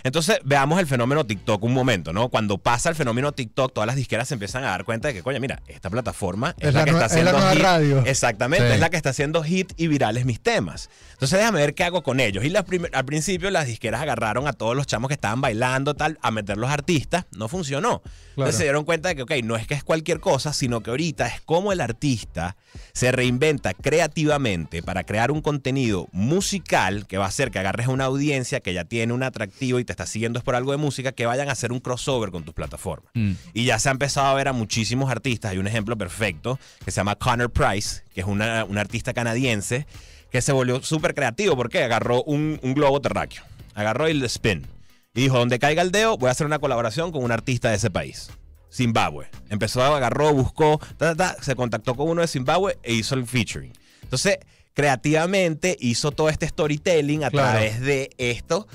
Entonces, 0.04 0.38
veamos 0.44 0.78
el 0.80 0.86
fenómeno 0.86 1.24
TikTok 1.24 1.62
un 1.64 1.72
momento, 1.74 2.12
¿no? 2.12 2.28
Cuando 2.28 2.58
pasa 2.58 2.88
el 2.88 2.94
fenómeno 2.94 3.32
TikTok, 3.32 3.72
todas 3.72 3.86
las 3.86 3.96
disqueras 3.96 4.28
se 4.28 4.34
empiezan 4.34 4.64
a 4.64 4.68
dar 4.68 4.84
cuenta 4.84 5.08
de 5.08 5.14
que, 5.14 5.22
coño, 5.22 5.40
mira, 5.40 5.60
esta 5.66 5.90
plataforma 5.90 6.54
es, 6.58 6.68
Es 6.68 6.74
la, 6.74 6.80
la 6.80 6.84
que 6.84 6.90
está 6.92 7.06
es 7.06 7.12
la 7.12 7.16
haciendo 7.30 7.32
nueva 7.32 7.52
hit. 7.54 7.62
radio. 7.62 8.02
Exactamente, 8.06 8.66
Sí. 8.68 8.74
es 8.74 8.80
la 8.80 8.90
que 8.90 8.96
está 8.96 9.10
haciendo 9.10 9.42
hit 9.42 9.72
y 9.76 9.86
virales 9.88 10.24
mis 10.24 10.40
temas. 10.40 10.88
Entonces, 11.12 11.38
déjame 11.38 11.60
ver 11.60 11.74
qué 11.74 11.84
hago 11.84 12.02
con 12.02 12.20
ellos. 12.20 12.44
Y 12.44 12.48
las 12.50 12.64
al 12.92 13.04
principio 13.04 13.50
las 13.50 13.66
disqueras 13.66 14.00
agarraron 14.02 14.46
a 14.48 14.52
todos 14.52 14.74
los 14.76 14.86
chamos 14.86 15.08
que 15.08 15.14
estaban 15.14 15.40
bailando, 15.40 15.94
tal, 15.94 16.18
a 16.22 16.30
meter 16.30 16.56
los 16.56 16.70
artistas. 16.70 17.26
No 17.36 17.48
funcionó. 17.48 18.02
Entonces 18.30 18.56
se 18.56 18.62
dieron 18.62 18.84
cuenta 18.84 19.08
de 19.10 19.16
que, 19.16 19.22
ok, 19.22 19.32
no 19.44 19.56
es 19.56 19.66
que 19.66 19.74
es 19.74 19.84
cualquier 19.84 20.18
cosa, 20.20 20.52
sino 20.52 20.80
que 20.80 20.90
ahorita 20.90 21.26
es 21.26 21.40
como 21.42 21.70
el 21.72 21.80
artista 21.82 22.56
se 22.94 23.12
reinventa 23.12 23.74
creativamente 23.74 24.82
para 24.82 25.04
crear 25.04 25.30
un 25.30 25.42
contenido 25.42 26.08
musical 26.12 27.06
que 27.06 27.18
va 27.18 27.26
a 27.26 27.28
hacer 27.28 27.50
que 27.50 27.58
agarres 27.58 27.86
a 27.86 27.90
una 27.90 28.04
audiencia 28.04 28.60
que 28.60 28.72
ya 28.74 28.84
tiene 28.84 29.12
un 29.12 29.22
atractivo 29.32 29.78
y 29.80 29.84
te 29.84 29.92
está 29.92 30.06
siguiendo 30.06 30.38
es 30.38 30.44
por 30.44 30.54
algo 30.54 30.70
de 30.72 30.78
música, 30.78 31.12
que 31.12 31.26
vayan 31.26 31.48
a 31.48 31.52
hacer 31.52 31.72
un 31.72 31.80
crossover 31.80 32.30
con 32.30 32.44
tus 32.44 32.54
plataformas. 32.54 33.10
Mm. 33.14 33.32
Y 33.54 33.64
ya 33.64 33.78
se 33.78 33.88
ha 33.88 33.92
empezado 33.92 34.28
a 34.28 34.34
ver 34.34 34.48
a 34.48 34.52
muchísimos 34.52 35.10
artistas. 35.10 35.50
Hay 35.52 35.58
un 35.58 35.66
ejemplo 35.66 35.96
perfecto 35.98 36.58
que 36.84 36.90
se 36.90 36.96
llama 36.96 37.16
Connor 37.16 37.50
Price, 37.50 38.02
que 38.14 38.20
es 38.20 38.26
una, 38.26 38.64
un 38.64 38.78
artista 38.78 39.12
canadiense 39.12 39.86
que 40.30 40.40
se 40.40 40.52
volvió 40.52 40.82
súper 40.82 41.14
creativo 41.14 41.56
porque 41.56 41.82
agarró 41.82 42.22
un, 42.22 42.58
un 42.62 42.74
globo 42.74 43.00
terráqueo, 43.00 43.42
agarró 43.74 44.06
el 44.06 44.22
spin 44.24 44.66
y 45.14 45.22
dijo, 45.22 45.36
donde 45.38 45.58
caiga 45.58 45.82
el 45.82 45.90
dedo, 45.92 46.16
voy 46.16 46.28
a 46.28 46.32
hacer 46.32 46.46
una 46.46 46.58
colaboración 46.58 47.12
con 47.12 47.22
un 47.22 47.32
artista 47.32 47.68
de 47.68 47.76
ese 47.76 47.90
país. 47.90 48.30
Zimbabue. 48.72 49.26
Empezó, 49.50 49.82
agarró, 49.82 50.32
buscó, 50.32 50.78
ta, 50.96 51.14
ta, 51.14 51.34
ta, 51.34 51.42
se 51.42 51.54
contactó 51.54 51.94
con 51.94 52.08
uno 52.08 52.22
de 52.22 52.28
Zimbabue 52.28 52.78
e 52.82 52.94
hizo 52.94 53.14
el 53.14 53.26
featuring. 53.26 53.72
Entonces, 54.02 54.38
creativamente 54.72 55.76
hizo 55.80 56.10
todo 56.12 56.28
este 56.28 56.48
storytelling 56.48 57.24
a 57.24 57.30
Claro. 57.30 57.50
través 57.50 57.80
de 57.80 58.10
esto. 58.18 58.66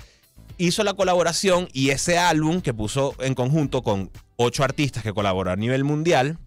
Hizo 0.57 0.83
la 0.83 0.94
colaboración 0.95 1.68
y 1.74 1.89
ese 1.89 2.18
álbum 2.18 2.62
que 2.62 2.74
puso 2.74 3.13
en 3.19 3.36
conjunto 3.36 3.83
con 3.83 4.09
ocho 4.38 4.63
artistas 4.63 5.04
que 5.04 5.13
colaboró 5.13 5.51
a 5.51 5.56
nivel 5.56 5.83
mundial, 5.83 6.38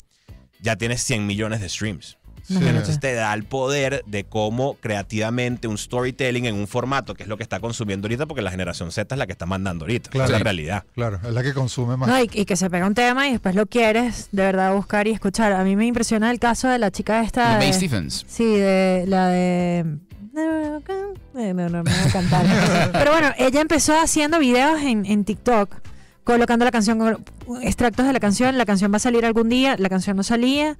ya 0.61 0.77
tiene 0.77 0.99
100 0.99 1.27
millones 1.27 1.61
de 1.61 1.69
streams. 1.69 2.17
Sí. 2.43 2.57
Entonces 2.57 2.99
te 2.99 3.15
da 3.15 3.33
el 3.35 3.45
poder 3.45 4.03
de 4.07 4.25
cómo 4.25 4.75
creativamente 4.81 5.69
un 5.69 5.79
storytelling 5.79 6.47
en 6.47 6.57
un 6.57 6.67
formato, 6.67 7.15
que 7.15 7.23
es 7.23 7.29
lo 7.29 7.37
que 7.37 7.45
está 7.45 7.61
consumiendo 7.61 8.07
ahorita, 8.07 8.27
porque 8.27 8.43
la 8.43 8.51
generación 8.51 8.91
Z 8.91 9.15
es 9.15 9.19
la 9.19 9.27
que 9.27 9.33
está 9.33 9.47
mandando 9.47 9.85
ahorita. 9.85 10.11
Claro. 10.11 10.25
Es 10.27 10.33
la 10.33 10.39
realidad. 10.43 10.85
Claro, 10.95 11.21
es 11.23 11.33
la 11.33 11.43
que 11.45 11.55
consume 11.55 11.97
más. 11.97 12.09
No, 12.09 12.19
y, 12.19 12.29
y 12.33 12.45
que 12.47 12.57
se 12.57 12.69
pega 12.69 12.89
un 12.89 12.95
tema 12.95 13.29
y 13.29 13.33
después 13.33 13.55
lo 13.55 13.67
quieres 13.67 14.29
de 14.33 14.43
verdad 14.43 14.75
buscar 14.75 15.07
y 15.07 15.13
escuchar. 15.13 15.53
A 15.53 15.63
mí 15.63 15.77
me 15.77 15.87
impresiona 15.87 16.29
el 16.33 16.41
caso 16.41 16.67
de 16.67 16.79
la 16.81 16.91
chica 16.91 17.23
esta. 17.23 17.57
Mae 17.59 17.67
de- 17.69 17.73
Stephens. 17.75 18.25
Sí, 18.29 18.45
de 18.57 19.05
la 19.07 19.29
de. 19.29 19.85
Eh, 20.37 21.53
No, 21.55 21.69
no 21.69 21.83
me 21.83 21.91
voy 21.91 22.09
a 22.09 22.13
cantar. 22.13 22.47
Pero 22.93 23.11
bueno, 23.13 23.31
ella 23.39 23.61
empezó 23.61 23.99
haciendo 23.99 24.39
videos 24.39 24.81
en, 24.83 25.07
en 25.07 25.25
TikTok, 25.25 25.75
colocando 26.25 26.65
la 26.65 26.71
canción, 26.71 27.25
extractos 27.63 28.07
de 28.07 28.13
la 28.13 28.21
canción. 28.21 28.57
La 28.59 28.67
canción 28.67 28.93
va 28.93 28.97
a 28.97 29.01
salir 29.01 29.25
algún 29.25 29.49
día, 29.49 29.77
la 29.79 29.89
canción 29.89 30.17
no 30.17 30.23
salía. 30.23 30.77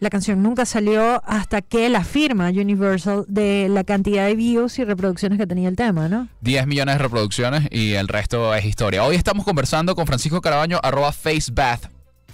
La 0.00 0.08
canción 0.08 0.42
nunca 0.42 0.64
salió 0.64 1.22
hasta 1.26 1.60
que 1.60 1.90
la 1.90 2.04
firma 2.04 2.48
Universal 2.48 3.26
de 3.28 3.68
la 3.68 3.84
cantidad 3.84 4.26
de 4.26 4.34
views 4.34 4.78
y 4.78 4.84
reproducciones 4.84 5.38
que 5.38 5.46
tenía 5.46 5.68
el 5.68 5.76
tema, 5.76 6.08
¿no? 6.08 6.26
10 6.40 6.66
millones 6.66 6.94
de 6.94 7.02
reproducciones 7.02 7.68
y 7.70 7.92
el 7.92 8.08
resto 8.08 8.54
es 8.54 8.64
historia. 8.64 9.04
Hoy 9.04 9.16
estamos 9.16 9.44
conversando 9.44 9.94
con 9.94 10.06
Francisco 10.06 10.40
Carabaño, 10.40 10.80
arroba 10.82 11.12
facebath, 11.12 11.90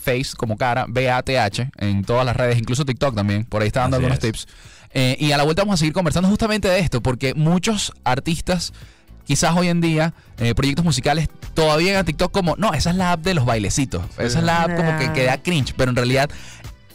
face 0.07 0.37
como 0.37 0.57
cara, 0.57 0.87
B-A-T-H, 0.89 1.71
en 1.79 2.05
todas 2.05 2.25
las 2.25 2.37
redes, 2.37 2.59
incluso 2.59 2.85
TikTok 2.85 3.15
también, 3.15 3.45
por 3.45 3.63
ahí 3.63 3.67
está 3.67 3.81
dando 3.81 3.97
Así 3.97 4.05
algunos 4.05 4.25
es. 4.25 4.47
tips. 4.47 4.49
Eh, 4.95 5.17
y 5.19 5.33
a 5.33 5.37
la 5.37 5.43
vuelta 5.43 5.63
vamos 5.63 5.75
a 5.75 5.77
seguir 5.79 5.93
conversando 5.93 6.29
justamente 6.29 6.69
de 6.69 6.79
esto, 6.79 7.03
porque 7.03 7.35
muchos 7.35 7.93
artistas, 8.05 8.73
quizás 9.25 9.57
hoy 9.57 9.69
en 9.69 9.81
día, 9.81 10.15
eh, 10.39 10.55
proyectos 10.55 10.85
musicales, 10.85 11.29
todavía 11.55 11.99
en 11.99 12.07
TikTok 12.07 12.31
como, 12.31 12.55
no, 12.57 12.73
esa 12.73 12.91
es 12.91 12.97
la 12.97 13.13
app 13.13 13.23
de 13.23 13.35
los 13.35 13.45
bailecitos, 13.45 14.03
esa 14.19 14.39
es 14.39 14.45
la 14.45 14.63
app 14.63 14.77
como 14.77 14.97
que, 14.99 15.13
que 15.13 15.25
da 15.25 15.43
cringe, 15.43 15.75
pero 15.77 15.91
en 15.91 15.97
realidad... 15.97 16.31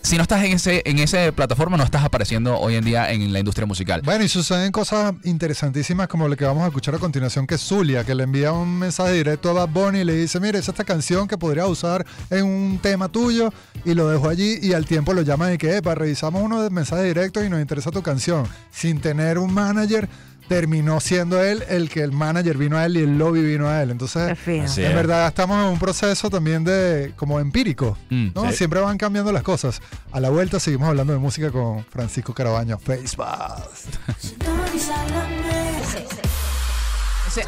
Si 0.04 0.18
no 0.18 0.24
estás 0.24 0.44
en 0.44 0.54
ese 0.54 0.82
en 0.86 0.98
esa 1.00 1.32
plataforma, 1.32 1.78
no 1.78 1.84
estás 1.84 2.04
apareciendo 2.04 2.58
hoy 2.58 2.76
en 2.76 2.84
día 2.84 3.12
en 3.12 3.32
la 3.32 3.40
industria 3.40 3.68
musical. 3.68 4.02
Bueno, 4.04 4.24
y 4.24 4.28
suceden 4.28 4.72
cosas 4.72 5.14
interesantísimas 5.24 6.08
como 6.08 6.28
la 6.28 6.36
que 6.36 6.44
vamos 6.44 6.64
a 6.64 6.68
escuchar 6.68 6.96
a 6.96 6.98
continuación, 6.98 7.46
que 7.46 7.56
es 7.56 7.62
Zulia, 7.62 8.04
que 8.04 8.16
le 8.16 8.24
envía 8.24 8.52
un 8.52 8.80
mensaje 8.80 9.14
directo 9.14 9.52
a 9.52 9.54
Bad 9.54 9.70
Bunny 9.70 10.00
y 10.00 10.04
le 10.04 10.16
dice, 10.16 10.40
mire, 10.40 10.58
es 10.58 10.68
esta 10.68 10.84
canción 10.84 11.28
que 11.28 11.38
podría 11.38 11.68
usar 11.68 12.06
en 12.30 12.46
un 12.46 12.80
tema 12.80 13.10
tuyo, 13.10 13.54
y 13.86 13.94
lo 13.94 14.10
dejó 14.10 14.30
allí 14.30 14.58
y 14.62 14.74
al 14.74 14.86
tiempo 14.86 15.14
lo 15.14 15.22
llaman 15.22 15.54
y 15.54 15.58
que, 15.58 15.78
epa, 15.78 15.94
revisamos 15.94 16.42
uno 16.42 16.64
de 16.64 16.72
mensajes 16.72 17.06
directos 17.06 17.46
y 17.46 17.50
nos 17.50 17.62
interesa 17.62 17.92
tu 17.92 18.02
canción. 18.02 18.48
Sin 18.72 19.00
tener 19.00 19.38
un 19.38 19.54
manager, 19.54 20.10
terminó 20.52 21.00
siendo 21.00 21.42
él 21.42 21.64
el 21.70 21.90
que 21.90 22.02
el 22.02 22.12
manager 22.12 22.58
vino 22.58 22.78
a 22.78 22.86
él 22.86 22.98
y 22.98 23.00
el 23.00 23.18
lobby 23.18 23.42
vino 23.42 23.70
a 23.70 23.82
él. 23.82 23.90
Entonces, 23.90 24.38
en 24.46 24.64
es. 24.66 24.76
verdad 24.76 25.26
estamos 25.28 25.64
en 25.64 25.72
un 25.72 25.80
proceso 25.80 26.30
también 26.30 26.66
de 26.66 27.14
como 27.16 27.40
empírico. 27.40 27.98
Mm. 28.10 28.32
¿no? 28.36 28.50
Sí. 28.52 28.58
Siempre 28.58 28.82
van 28.82 28.98
cambiando 28.98 29.32
las 29.32 29.44
cosas. 29.44 29.82
A 30.12 30.20
la 30.20 30.30
vuelta 30.30 30.60
seguimos 30.60 30.90
hablando 30.90 31.14
de 31.14 31.20
música 31.20 31.52
con 31.52 31.86
Francisco 31.86 32.34
Carabaño. 32.34 32.78
Facebook. 32.80 33.26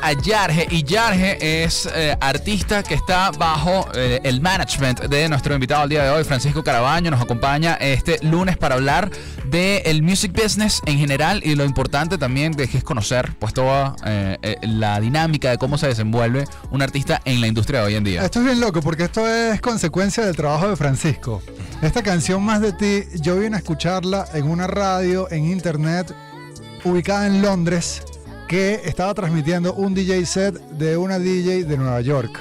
A 0.02 0.14
Yarge 0.14 0.66
y 0.72 0.84
Yarge 0.84 1.64
es 1.64 1.90
eh, 1.94 2.16
artista 2.22 2.84
que 2.84 2.94
está 2.94 3.32
bajo 3.32 3.90
eh, 3.94 4.22
el 4.24 4.40
management 4.40 5.02
de 5.02 5.28
nuestro 5.28 5.54
invitado 5.54 5.82
al 5.82 5.90
día 5.90 6.04
de 6.06 6.10
hoy, 6.10 6.24
Francisco 6.24 6.64
Carabaño. 6.64 7.12
Nos 7.12 7.22
acompaña 7.22 7.74
este 7.74 8.18
lunes 8.22 8.56
para 8.56 8.76
hablar 8.76 9.12
del 9.46 10.02
music 10.02 10.32
business 10.32 10.82
en 10.86 10.98
general 10.98 11.42
y 11.44 11.56
lo 11.56 11.66
importante 11.66 12.18
también 12.18 12.54
de 12.54 12.70
que 12.70 12.78
es 12.78 12.84
conocer 12.86 13.36
pues 13.40 13.54
toda 13.54 13.98
eh, 14.06 14.56
la 14.62 15.02
dinámica 15.02 15.50
de 15.50 15.58
cómo 15.58 15.78
se 15.78 15.88
desenvuelve 15.88 16.46
un 16.72 16.82
artista 16.82 17.22
en 17.26 17.42
la 17.42 17.48
industria 17.48 17.82
de 17.82 17.88
hoy 17.88 17.96
en 17.96 18.06
día. 18.06 18.24
Esto 18.24 18.40
es 18.40 18.46
bien 18.46 18.62
loco 18.62 18.82
porque 18.82 19.04
esto 19.04 19.28
es 19.28 19.60
consecuencia 19.60 20.26
del 20.26 20.38
trabajo 20.38 20.70
de 20.70 20.78
Francisco. 20.78 21.42
Esta 21.82 22.02
canción 22.02 22.42
Más 22.42 22.62
de 22.62 22.72
ti, 22.72 23.04
yo 23.20 23.38
vine 23.38 23.58
a 23.58 23.60
escucharla 23.60 24.28
en 24.34 24.46
una 24.46 24.66
radio, 24.66 25.30
en 25.30 25.46
internet, 25.46 26.16
ubicada 26.86 27.28
en 27.28 27.42
Londres, 27.42 28.02
que 28.48 28.82
estaba 28.86 29.14
transmitiendo 29.14 29.74
un 29.74 29.94
DJ 29.94 30.26
set 30.26 30.56
de 30.72 30.98
una 30.98 31.20
DJ 31.20 31.66
de 31.66 31.78
Nueva 31.78 32.02
York. 32.02 32.32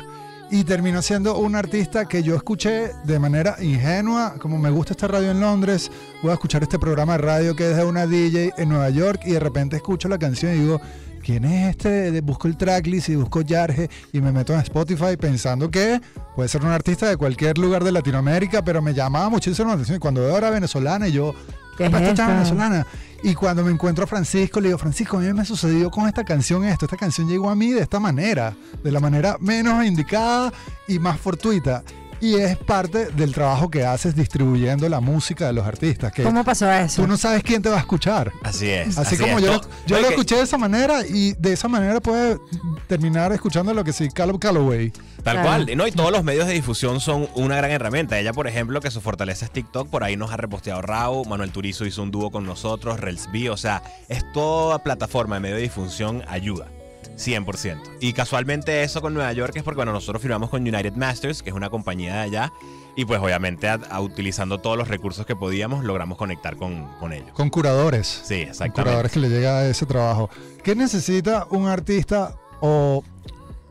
Y 0.50 0.64
terminó 0.64 1.00
siendo 1.00 1.38
un 1.38 1.56
artista 1.56 2.04
que 2.06 2.22
yo 2.22 2.36
escuché 2.36 2.90
de 3.04 3.18
manera 3.18 3.56
ingenua, 3.62 4.34
como 4.38 4.58
me 4.58 4.70
gusta 4.70 4.92
esta 4.92 5.08
radio 5.08 5.30
en 5.30 5.40
Londres, 5.40 5.90
voy 6.22 6.30
a 6.30 6.34
escuchar 6.34 6.62
este 6.62 6.78
programa 6.78 7.12
de 7.12 7.18
radio 7.18 7.56
que 7.56 7.70
es 7.70 7.76
de 7.76 7.84
una 7.84 8.06
DJ 8.06 8.52
en 8.58 8.68
Nueva 8.68 8.90
York 8.90 9.22
y 9.24 9.32
de 9.32 9.40
repente 9.40 9.76
escucho 9.76 10.08
la 10.08 10.18
canción 10.18 10.54
y 10.54 10.58
digo, 10.58 10.78
¿quién 11.22 11.46
es 11.46 11.70
este? 11.70 12.20
Busco 12.20 12.48
el 12.48 12.58
tracklist 12.58 13.08
y 13.08 13.16
busco 13.16 13.40
Yarge 13.40 13.88
y 14.12 14.20
me 14.20 14.30
meto 14.30 14.52
en 14.52 14.60
Spotify 14.60 15.16
pensando 15.18 15.70
que 15.70 16.00
puede 16.36 16.50
ser 16.50 16.62
un 16.62 16.70
artista 16.70 17.08
de 17.08 17.16
cualquier 17.16 17.56
lugar 17.56 17.82
de 17.82 17.92
Latinoamérica, 17.92 18.62
pero 18.62 18.82
me 18.82 18.92
llamaba 18.92 19.30
muchísimo 19.30 19.68
la 19.68 19.74
atención. 19.74 19.96
Y 19.96 20.00
cuando 20.00 20.20
veo 20.20 20.36
era 20.36 20.50
venezolana 20.50 21.08
y 21.08 21.12
yo, 21.12 21.34
¿Qué 21.76 21.84
es 21.84 21.88
"Apa, 21.88 22.00
esta 22.02 22.14
chava 22.14 22.34
es 22.34 22.42
esto?" 22.42 22.54
venezolana. 22.54 22.86
Y 23.24 23.34
cuando 23.34 23.64
me 23.64 23.70
encuentro 23.70 24.04
a 24.04 24.06
Francisco, 24.08 24.60
le 24.60 24.68
digo, 24.68 24.78
Francisco, 24.78 25.16
a 25.16 25.20
mí 25.20 25.32
me 25.32 25.44
sucedió 25.44 25.90
con 25.90 26.08
esta 26.08 26.24
canción 26.24 26.64
esto. 26.64 26.86
Esta 26.86 26.96
canción 26.96 27.28
llegó 27.28 27.50
a 27.50 27.54
mí 27.54 27.70
de 27.70 27.80
esta 27.80 28.00
manera, 28.00 28.52
de 28.82 28.90
la 28.90 28.98
manera 28.98 29.36
menos 29.38 29.84
indicada 29.84 30.52
y 30.88 30.98
más 30.98 31.20
fortuita. 31.20 31.84
Y 32.22 32.36
es 32.36 32.56
parte 32.56 33.06
del 33.06 33.34
trabajo 33.34 33.68
que 33.68 33.84
haces 33.84 34.14
distribuyendo 34.14 34.88
la 34.88 35.00
música 35.00 35.46
de 35.48 35.52
los 35.52 35.66
artistas. 35.66 36.12
Que 36.12 36.22
¿Cómo 36.22 36.44
pasó 36.44 36.70
eso? 36.70 37.02
tú 37.02 37.08
no 37.08 37.16
sabes 37.16 37.42
quién 37.42 37.60
te 37.60 37.68
va 37.68 37.76
a 37.76 37.80
escuchar. 37.80 38.30
Así 38.44 38.70
es. 38.70 38.96
Así, 38.96 39.18
como 39.18 39.38
es. 39.40 39.44
yo, 39.44 39.60
yo 39.86 39.96
lo 40.00 40.06
que- 40.06 40.14
escuché 40.14 40.36
de 40.36 40.42
esa 40.42 40.56
manera 40.56 41.04
y 41.04 41.32
de 41.32 41.52
esa 41.52 41.66
manera 41.66 42.00
puede 42.00 42.38
terminar 42.86 43.32
escuchando 43.32 43.74
lo 43.74 43.82
que 43.82 43.92
sí, 43.92 44.08
Caleb 44.08 44.38
Calloway. 44.38 44.90
Tal 45.24 45.34
Claro. 45.34 45.42
cual. 45.48 45.76
No, 45.76 45.86
y 45.86 45.90
todos 45.90 46.12
los 46.12 46.22
medios 46.22 46.46
de 46.46 46.52
difusión 46.54 47.00
son 47.00 47.28
una 47.34 47.56
gran 47.56 47.72
herramienta. 47.72 48.18
Ella, 48.18 48.32
por 48.32 48.46
ejemplo, 48.46 48.80
que 48.80 48.90
su 48.92 49.00
fortaleza 49.00 49.44
es 49.46 49.50
TikTok, 49.50 49.88
por 49.88 50.04
ahí 50.04 50.16
nos 50.16 50.30
ha 50.30 50.36
reposteado 50.36 50.80
Rao, 50.80 51.24
Manuel 51.24 51.50
Turizo 51.50 51.84
hizo 51.86 52.02
un 52.04 52.12
dúo 52.12 52.30
con 52.30 52.44
nosotros, 52.46 53.00
Relsby, 53.00 53.48
o 53.48 53.56
sea, 53.56 53.82
es 54.08 54.24
toda 54.32 54.78
plataforma 54.80 55.34
de 55.36 55.40
medio 55.40 55.56
de 55.56 55.62
difusión 55.62 56.22
ayuda. 56.28 56.66
100%. 57.16 57.80
Y 58.00 58.12
casualmente 58.12 58.82
eso 58.82 59.00
con 59.00 59.14
Nueva 59.14 59.32
York 59.32 59.52
es 59.56 59.62
porque, 59.62 59.76
bueno, 59.76 59.92
nosotros 59.92 60.20
firmamos 60.22 60.50
con 60.50 60.62
United 60.62 60.94
Masters, 60.94 61.42
que 61.42 61.50
es 61.50 61.56
una 61.56 61.70
compañía 61.70 62.14
de 62.14 62.20
allá, 62.20 62.52
y 62.96 63.04
pues 63.04 63.20
obviamente 63.20 63.68
a- 63.68 63.80
a 63.90 64.00
utilizando 64.00 64.58
todos 64.60 64.76
los 64.76 64.88
recursos 64.88 65.24
que 65.26 65.34
podíamos, 65.36 65.84
logramos 65.84 66.18
conectar 66.18 66.56
con, 66.56 66.86
con 67.00 67.12
ellos. 67.12 67.30
Con 67.32 67.48
curadores. 67.50 68.06
Sí, 68.24 68.40
Con 68.40 68.48
exactamente. 68.50 68.82
curadores 68.82 69.12
que 69.12 69.20
le 69.20 69.28
llega 69.28 69.58
a 69.58 69.66
ese 69.66 69.86
trabajo. 69.86 70.28
¿Qué 70.62 70.74
necesita 70.74 71.46
un 71.50 71.66
artista 71.68 72.36
o 72.60 73.02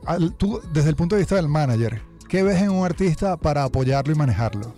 al- 0.06 0.34
tú, 0.34 0.60
desde 0.74 0.90
el 0.90 0.96
punto 0.96 1.16
de 1.16 1.22
vista 1.22 1.36
del 1.36 1.48
manager, 1.48 2.02
qué 2.28 2.44
ves 2.44 2.62
en 2.62 2.70
un 2.72 2.86
artista 2.86 3.38
para 3.38 3.64
apoyarlo 3.64 4.14
y 4.14 4.16
manejarlo? 4.16 4.74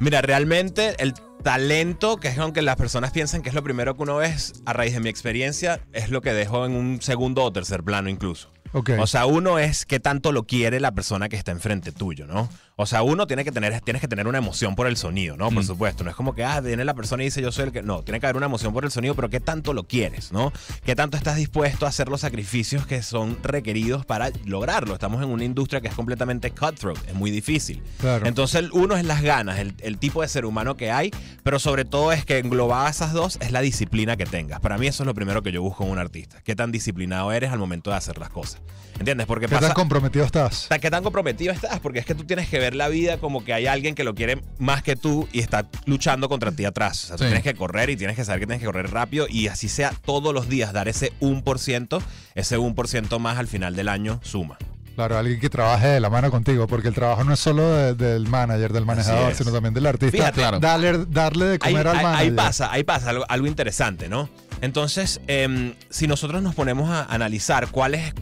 Mira, 0.00 0.20
realmente 0.20 0.94
el 0.98 1.14
talento, 1.42 2.16
que 2.16 2.28
es 2.28 2.38
aunque 2.38 2.62
las 2.62 2.76
personas 2.76 3.10
piensan 3.10 3.42
que 3.42 3.48
es 3.48 3.54
lo 3.54 3.62
primero 3.62 3.96
que 3.96 4.02
uno 4.02 4.16
ve, 4.16 4.34
a 4.64 4.72
raíz 4.72 4.94
de 4.94 5.00
mi 5.00 5.08
experiencia, 5.08 5.80
es 5.92 6.10
lo 6.10 6.20
que 6.20 6.32
dejo 6.32 6.64
en 6.66 6.72
un 6.72 7.02
segundo 7.02 7.42
o 7.44 7.52
tercer 7.52 7.82
plano 7.82 8.08
incluso. 8.08 8.50
Ok. 8.72 8.90
O 8.98 9.06
sea, 9.06 9.26
uno 9.26 9.58
es 9.58 9.84
qué 9.84 10.00
tanto 10.00 10.32
lo 10.32 10.44
quiere 10.44 10.80
la 10.80 10.92
persona 10.92 11.28
que 11.28 11.36
está 11.36 11.52
enfrente 11.52 11.92
tuyo, 11.92 12.26
¿no? 12.26 12.48
O 12.82 12.86
sea, 12.86 13.02
uno 13.02 13.26
tiene 13.26 13.44
que 13.44 13.52
tener, 13.52 13.80
tienes 13.80 14.00
que 14.00 14.08
tener 14.08 14.26
una 14.26 14.38
emoción 14.38 14.74
por 14.74 14.86
el 14.86 14.96
sonido, 14.96 15.36
¿no? 15.36 15.50
Por 15.50 15.64
supuesto. 15.64 16.02
No 16.02 16.10
es 16.10 16.16
como 16.16 16.34
que, 16.34 16.44
ah, 16.44 16.60
viene 16.60 16.84
la 16.84 16.94
persona 16.94 17.22
y 17.22 17.26
dice 17.26 17.40
yo 17.40 17.52
soy 17.52 17.66
el 17.66 17.72
que. 17.72 17.82
No, 17.82 18.02
tiene 18.02 18.18
que 18.18 18.26
haber 18.26 18.36
una 18.36 18.46
emoción 18.46 18.72
por 18.72 18.84
el 18.84 18.90
sonido, 18.90 19.14
pero 19.14 19.30
qué 19.30 19.40
tanto 19.40 19.72
lo 19.72 19.84
quieres, 19.84 20.32
¿no? 20.32 20.52
¿Qué 20.84 20.96
tanto 20.96 21.16
estás 21.16 21.36
dispuesto 21.36 21.86
a 21.86 21.90
hacer 21.90 22.08
los 22.08 22.20
sacrificios 22.22 22.86
que 22.86 23.02
son 23.02 23.38
requeridos 23.42 24.04
para 24.04 24.30
lograrlo? 24.44 24.94
Estamos 24.94 25.22
en 25.22 25.28
una 25.28 25.44
industria 25.44 25.80
que 25.80 25.88
es 25.88 25.94
completamente 25.94 26.50
cutthroat, 26.50 26.98
es 27.08 27.14
muy 27.14 27.30
difícil. 27.30 27.82
Claro. 28.00 28.26
Entonces, 28.26 28.64
uno 28.72 28.96
es 28.96 29.04
las 29.04 29.22
ganas, 29.22 29.58
el, 29.58 29.74
el 29.78 29.98
tipo 29.98 30.22
de 30.22 30.28
ser 30.28 30.44
humano 30.44 30.76
que 30.76 30.90
hay, 30.90 31.12
pero 31.44 31.58
sobre 31.58 31.84
todo 31.84 32.12
es 32.12 32.24
que 32.24 32.38
englobada 32.38 32.90
esas 32.90 33.12
dos 33.12 33.38
es 33.40 33.52
la 33.52 33.60
disciplina 33.60 34.16
que 34.16 34.26
tengas. 34.26 34.60
Para 34.60 34.76
mí 34.76 34.88
eso 34.88 35.04
es 35.04 35.06
lo 35.06 35.14
primero 35.14 35.42
que 35.42 35.52
yo 35.52 35.62
busco 35.62 35.84
en 35.84 35.90
un 35.90 35.98
artista. 35.98 36.40
Qué 36.42 36.56
tan 36.56 36.72
disciplinado 36.72 37.30
eres 37.30 37.52
al 37.52 37.58
momento 37.58 37.90
de 37.90 37.96
hacer 37.96 38.18
las 38.18 38.30
cosas. 38.30 38.60
¿Entiendes? 38.98 39.26
Porque 39.26 39.46
¿Qué 39.46 39.54
pasa... 39.54 39.68
tan 39.68 39.74
comprometido 39.74 40.24
estás? 40.24 40.68
¿Qué 40.80 40.90
tan 40.90 41.02
comprometido 41.02 41.52
estás? 41.52 41.80
Porque 41.80 41.98
es 41.98 42.06
que 42.06 42.14
tú 42.14 42.24
tienes 42.24 42.48
que 42.48 42.58
ver 42.58 42.71
la 42.74 42.88
vida 42.88 43.18
como 43.18 43.44
que 43.44 43.52
hay 43.54 43.66
alguien 43.66 43.94
que 43.94 44.04
lo 44.04 44.14
quiere 44.14 44.40
más 44.58 44.82
que 44.82 44.96
tú 44.96 45.28
y 45.32 45.40
está 45.40 45.68
luchando 45.86 46.28
contra 46.28 46.52
ti 46.52 46.64
atrás. 46.64 47.04
O 47.04 47.06
sea, 47.08 47.16
tú 47.16 47.24
Sí. 47.24 47.28
tienes 47.28 47.42
que 47.44 47.54
correr 47.54 47.90
y 47.90 47.96
tienes 47.96 48.16
que 48.16 48.24
saber 48.24 48.40
que 48.40 48.46
tienes 48.46 48.60
que 48.60 48.66
correr 48.66 48.90
rápido 48.90 49.26
y 49.28 49.48
así 49.48 49.68
sea 49.68 49.92
todos 50.04 50.32
los 50.34 50.48
días 50.48 50.72
dar 50.72 50.88
ese 50.88 51.12
1%, 51.20 52.02
ese 52.34 52.58
1% 52.58 53.18
más 53.18 53.38
al 53.38 53.46
final 53.48 53.76
del 53.76 53.88
año 53.88 54.20
suma. 54.22 54.58
Claro, 54.94 55.16
alguien 55.16 55.40
que 55.40 55.48
trabaje 55.48 55.86
de 55.86 56.00
la 56.00 56.10
mano 56.10 56.30
contigo, 56.30 56.66
porque 56.66 56.88
el 56.88 56.94
trabajo 56.94 57.24
no 57.24 57.32
es 57.32 57.40
solo 57.40 57.66
de- 57.74 57.94
del 57.94 58.26
manager, 58.28 58.74
del 58.74 58.84
manejador, 58.84 59.34
sino 59.34 59.50
también 59.50 59.72
del 59.72 59.86
artista. 59.86 60.18
Fíjate. 60.18 60.34
Claro. 60.40 60.60
Darle, 60.60 61.06
darle 61.08 61.44
de 61.46 61.52
Ahí, 61.62 61.72
comer 61.72 61.88
al 61.88 61.96
ahí- 61.96 62.02
manager. 62.02 62.26
ahí 62.28 62.30
pasa, 62.36 62.72
ahí 62.72 62.84
pasa 62.84 63.08
algo, 63.10 63.24
algo 63.28 63.46
interesante, 63.46 64.10
¿no? 64.10 64.28
Entonces, 64.60 65.22
em, 65.28 65.72
si 65.88 66.06
nosotros 66.06 66.42
nos 66.42 66.54
ponemos 66.54 66.90
a 66.90 67.04
analizar 67.04 67.68
cuáles, 67.70 68.12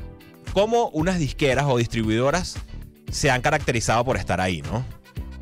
cómo 0.53 0.89
unas 0.91 1.19
disqueras 1.19 1.65
o 1.69 1.77
distribuidoras 1.77 2.57
se 3.11 3.31
han 3.31 3.41
caracterizado 3.41 4.05
por 4.05 4.17
estar 4.17 4.41
ahí, 4.41 4.63
¿no? 4.63 4.85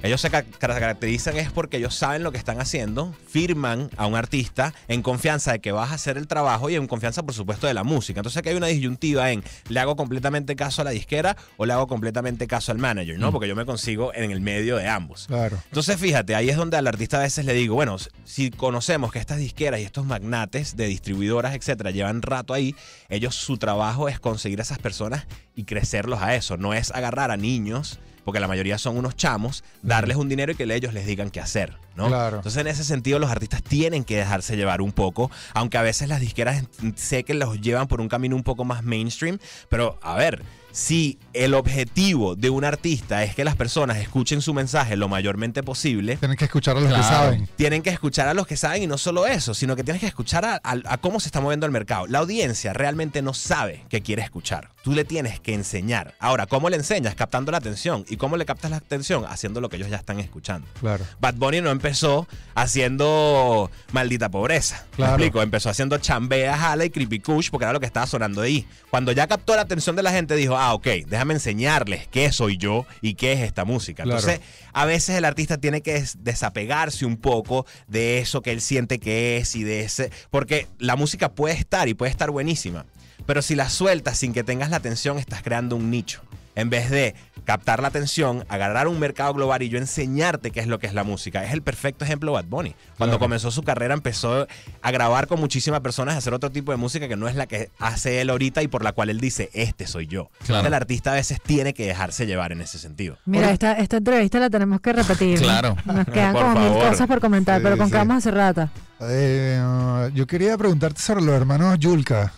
Ellos 0.02 0.20
se 0.20 0.30
ca- 0.30 0.44
caracterizan 0.44 1.36
es 1.36 1.50
porque 1.50 1.78
ellos 1.78 1.94
saben 1.94 2.22
lo 2.22 2.30
que 2.30 2.38
están 2.38 2.60
haciendo, 2.60 3.12
firman 3.28 3.90
a 3.96 4.06
un 4.06 4.14
artista 4.14 4.72
en 4.86 5.02
confianza 5.02 5.52
de 5.52 5.60
que 5.60 5.72
vas 5.72 5.90
a 5.90 5.94
hacer 5.94 6.16
el 6.16 6.28
trabajo 6.28 6.70
y 6.70 6.76
en 6.76 6.86
confianza, 6.86 7.24
por 7.24 7.34
supuesto, 7.34 7.66
de 7.66 7.74
la 7.74 7.82
música. 7.82 8.20
Entonces 8.20 8.36
aquí 8.38 8.50
hay 8.50 8.54
una 8.54 8.68
disyuntiva 8.68 9.32
en 9.32 9.42
¿le 9.68 9.80
hago 9.80 9.96
completamente 9.96 10.54
caso 10.54 10.82
a 10.82 10.84
la 10.84 10.90
disquera 10.92 11.36
o 11.56 11.66
le 11.66 11.72
hago 11.72 11.88
completamente 11.88 12.46
caso 12.46 12.70
al 12.70 12.78
manager? 12.78 13.18
¿no? 13.18 13.32
Porque 13.32 13.48
yo 13.48 13.56
me 13.56 13.66
consigo 13.66 14.14
en 14.14 14.30
el 14.30 14.40
medio 14.40 14.76
de 14.76 14.86
ambos. 14.88 15.26
Claro. 15.26 15.58
Entonces, 15.66 15.96
fíjate, 15.98 16.34
ahí 16.36 16.48
es 16.48 16.56
donde 16.56 16.76
al 16.76 16.86
artista 16.86 17.18
a 17.18 17.22
veces 17.22 17.44
le 17.44 17.54
digo, 17.54 17.74
bueno, 17.74 17.96
si 18.24 18.50
conocemos 18.52 19.10
que 19.10 19.18
estas 19.18 19.38
disqueras 19.38 19.80
y 19.80 19.82
estos 19.82 20.06
magnates 20.06 20.76
de 20.76 20.86
distribuidoras, 20.86 21.56
etcétera, 21.56 21.90
llevan 21.90 22.22
rato 22.22 22.54
ahí, 22.54 22.76
ellos 23.08 23.34
su 23.34 23.58
trabajo 23.58 24.08
es 24.08 24.20
conseguir 24.20 24.60
a 24.60 24.62
esas 24.62 24.78
personas 24.78 25.26
y 25.56 25.64
crecerlos 25.64 26.22
a 26.22 26.36
eso. 26.36 26.56
No 26.56 26.72
es 26.72 26.92
agarrar 26.92 27.30
a 27.32 27.36
niños, 27.36 27.98
porque 28.28 28.40
la 28.40 28.46
mayoría 28.46 28.76
son 28.76 28.98
unos 28.98 29.16
chamos, 29.16 29.64
darles 29.80 30.18
un 30.18 30.28
dinero 30.28 30.52
y 30.52 30.54
que 30.54 30.64
ellos 30.64 30.92
les 30.92 31.06
digan 31.06 31.30
qué 31.30 31.40
hacer, 31.40 31.78
¿no? 31.96 32.08
Claro. 32.08 32.36
Entonces, 32.36 32.60
en 32.60 32.66
ese 32.66 32.84
sentido, 32.84 33.18
los 33.18 33.30
artistas 33.30 33.62
tienen 33.62 34.04
que 34.04 34.18
dejarse 34.18 34.54
llevar 34.54 34.82
un 34.82 34.92
poco, 34.92 35.30
aunque 35.54 35.78
a 35.78 35.82
veces 35.82 36.10
las 36.10 36.20
disqueras 36.20 36.62
sé 36.94 37.24
que 37.24 37.32
los 37.32 37.58
llevan 37.62 37.88
por 37.88 38.02
un 38.02 38.08
camino 38.10 38.36
un 38.36 38.42
poco 38.42 38.66
más 38.66 38.82
mainstream, 38.82 39.38
pero 39.70 39.98
a 40.02 40.14
ver. 40.16 40.42
Si 40.80 41.18
el 41.34 41.54
objetivo 41.54 42.36
de 42.36 42.50
un 42.50 42.64
artista 42.64 43.24
es 43.24 43.34
que 43.34 43.42
las 43.42 43.56
personas 43.56 43.96
escuchen 43.96 44.40
su 44.40 44.54
mensaje 44.54 44.94
lo 44.96 45.08
mayormente 45.08 45.64
posible, 45.64 46.18
Tienen 46.18 46.36
que 46.36 46.44
escuchar 46.44 46.76
a 46.76 46.80
los 46.80 46.88
que 46.88 46.94
Claro. 46.94 47.16
saben. 47.16 47.48
tienen 47.56 47.82
que 47.82 47.90
escuchar 47.90 48.28
a 48.28 48.32
los 48.34 48.46
que 48.46 48.56
saben 48.56 48.84
y 48.84 48.86
no 48.86 48.96
solo 48.96 49.26
eso, 49.26 49.54
sino 49.54 49.74
que 49.74 49.82
tienes 49.82 49.98
que 50.00 50.06
escuchar 50.06 50.44
a, 50.44 50.60
a- 50.62 50.78
a 50.84 50.98
cómo 50.98 51.18
se 51.18 51.26
está 51.28 51.40
moviendo 51.40 51.66
el 51.66 51.72
mercado. 51.72 52.06
La 52.06 52.20
audiencia 52.20 52.74
realmente 52.74 53.22
no 53.22 53.34
sabe 53.34 53.86
qué 53.88 54.02
quiere 54.02 54.22
escuchar. 54.22 54.70
Tú 54.84 54.92
le 54.92 55.04
tienes 55.04 55.40
que 55.40 55.52
enseñar. 55.52 56.14
Ahora, 56.20 56.46
¿cómo 56.46 56.70
le 56.70 56.76
enseñas? 56.76 57.16
Captando 57.16 57.50
la 57.50 57.58
atención. 57.58 58.04
¿Y 58.08 58.16
cómo 58.16 58.36
le 58.36 58.46
captas 58.46 58.70
la 58.70 58.76
atención? 58.76 59.24
Haciendo 59.28 59.60
lo 59.60 59.68
que 59.68 59.76
ellos 59.76 59.90
ya 59.90 59.96
están 59.96 60.20
escuchando. 60.20 60.68
Claro. 60.78 61.04
Bad 61.20 61.34
Bunny 61.34 61.60
no 61.60 61.70
empezó 61.70 62.28
haciendo 62.54 63.68
maldita 63.92 64.28
pobreza. 64.28 64.86
Claro. 64.94 65.18
¿Me 65.18 65.24
explico? 65.24 65.42
Empezó 65.42 65.70
haciendo 65.70 65.98
chambea, 65.98 66.56
jala 66.56 66.84
y 66.84 66.90
creepy 66.90 67.18
kush 67.18 67.50
porque 67.50 67.64
era 67.64 67.72
lo 67.72 67.80
que 67.80 67.86
estaba 67.86 68.06
sonando 68.06 68.40
ahí. 68.42 68.64
Cuando 68.90 69.10
ya 69.12 69.26
captó 69.26 69.56
la 69.56 69.62
atención 69.62 69.96
de 69.96 70.02
la 70.04 70.12
gente, 70.12 70.36
dijo, 70.36 70.56
ah, 70.56 70.67
ok, 70.74 70.86
déjame 71.06 71.34
enseñarles 71.34 72.06
qué 72.08 72.32
soy 72.32 72.56
yo 72.56 72.86
y 73.00 73.14
qué 73.14 73.32
es 73.32 73.40
esta 73.40 73.64
música. 73.64 74.02
Claro. 74.04 74.18
Entonces, 74.20 74.40
a 74.72 74.84
veces 74.84 75.16
el 75.16 75.24
artista 75.24 75.58
tiene 75.58 75.80
que 75.82 75.94
des- 75.94 76.16
desapegarse 76.24 77.04
un 77.06 77.16
poco 77.16 77.66
de 77.86 78.18
eso 78.18 78.42
que 78.42 78.52
él 78.52 78.60
siente 78.60 78.98
que 78.98 79.36
es 79.38 79.54
y 79.56 79.64
de 79.64 79.80
ese. 79.80 80.10
Porque 80.30 80.66
la 80.78 80.96
música 80.96 81.30
puede 81.32 81.54
estar 81.54 81.88
y 81.88 81.94
puede 81.94 82.10
estar 82.10 82.30
buenísima. 82.30 82.86
Pero 83.26 83.42
si 83.42 83.54
la 83.54 83.68
sueltas 83.68 84.18
sin 84.18 84.32
que 84.32 84.44
tengas 84.44 84.70
la 84.70 84.76
atención, 84.76 85.18
estás 85.18 85.42
creando 85.42 85.76
un 85.76 85.90
nicho. 85.90 86.22
En 86.58 86.70
vez 86.70 86.90
de 86.90 87.14
captar 87.44 87.80
la 87.80 87.88
atención, 87.88 88.44
agarrar 88.48 88.88
un 88.88 88.98
mercado 88.98 89.32
global 89.32 89.62
y 89.62 89.68
yo 89.68 89.78
enseñarte 89.78 90.50
qué 90.50 90.60
es 90.60 90.66
lo 90.66 90.78
que 90.78 90.86
es 90.88 90.92
la 90.92 91.04
música. 91.04 91.44
Es 91.44 91.52
el 91.52 91.62
perfecto 91.62 92.04
ejemplo 92.04 92.32
Bad 92.32 92.44
Bunny. 92.46 92.74
Cuando 92.98 93.12
Claro. 93.14 93.18
comenzó 93.20 93.50
su 93.50 93.62
carrera 93.62 93.94
empezó 93.94 94.46
a 94.82 94.90
grabar 94.90 95.28
con 95.28 95.38
muchísimas 95.40 95.80
personas, 95.80 96.16
a 96.16 96.18
hacer 96.18 96.34
otro 96.34 96.50
tipo 96.50 96.72
de 96.72 96.76
música 96.78 97.06
que 97.08 97.16
no 97.16 97.28
es 97.28 97.36
la 97.36 97.46
que 97.46 97.70
hace 97.78 98.20
él 98.20 98.28
ahorita 98.30 98.62
y 98.62 98.68
por 98.68 98.82
la 98.82 98.92
cual 98.92 99.08
él 99.08 99.20
dice, 99.20 99.50
este 99.54 99.86
soy 99.86 100.08
yo. 100.08 100.30
Claro. 100.46 100.66
El 100.66 100.74
artista 100.74 101.12
a 101.12 101.14
veces 101.14 101.40
tiene 101.40 101.72
que 101.74 101.86
dejarse 101.86 102.26
llevar 102.26 102.52
en 102.52 102.60
ese 102.60 102.78
sentido. 102.78 103.16
Mira, 103.24 103.50
esta, 103.52 103.72
esta 103.74 103.96
entrevista 103.98 104.38
la 104.40 104.50
tenemos 104.50 104.80
que 104.80 104.92
repetir. 104.92 105.38
Claro. 105.40 105.76
Nos 105.86 106.06
quedan 106.12 106.32
Por 106.32 106.42
como 106.42 106.60
mil 106.60 106.72
cosas 106.72 107.06
por 107.06 107.20
comentar, 107.20 107.58
Sí, 107.58 107.64
pero 107.64 107.76
con 107.78 107.86
sí. 107.86 107.92
qué 107.92 107.98
vamos 107.98 108.14
a 108.14 108.18
hacer 108.18 108.34
rata. 108.34 108.68
Eh, 109.00 110.10
yo 110.12 110.26
quería 110.26 110.58
preguntarte 110.58 111.00
sobre 111.00 111.22
los 111.22 111.34
hermanos 111.34 111.78
Yulka. 111.78 112.32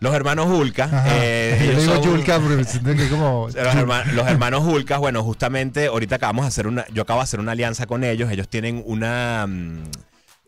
Los 0.00 0.14
hermanos 0.14 0.46
Hulka. 0.46 1.04
Eh, 1.08 1.58
Yo 1.74 1.80
digo 1.80 1.94
son- 1.94 2.02
porque 2.42 2.64
siento 2.64 2.94
que 2.94 3.08
como... 3.08 3.48
los, 3.54 3.56
herma- 3.56 4.04
los 4.12 4.26
hermanos 4.28 4.64
Hulkas, 4.64 4.98
bueno, 5.00 5.22
justamente 5.24 5.86
ahorita 5.86 6.16
acabamos 6.16 6.44
de 6.44 6.48
hacer 6.48 6.66
una, 6.66 6.86
yo 6.92 7.02
acabo 7.02 7.20
de 7.20 7.24
hacer 7.24 7.40
una 7.40 7.52
alianza 7.52 7.86
con 7.86 8.04
ellos. 8.04 8.30
Ellos 8.30 8.48
tienen 8.48 8.82
una 8.86 9.46
mm, 9.48 9.82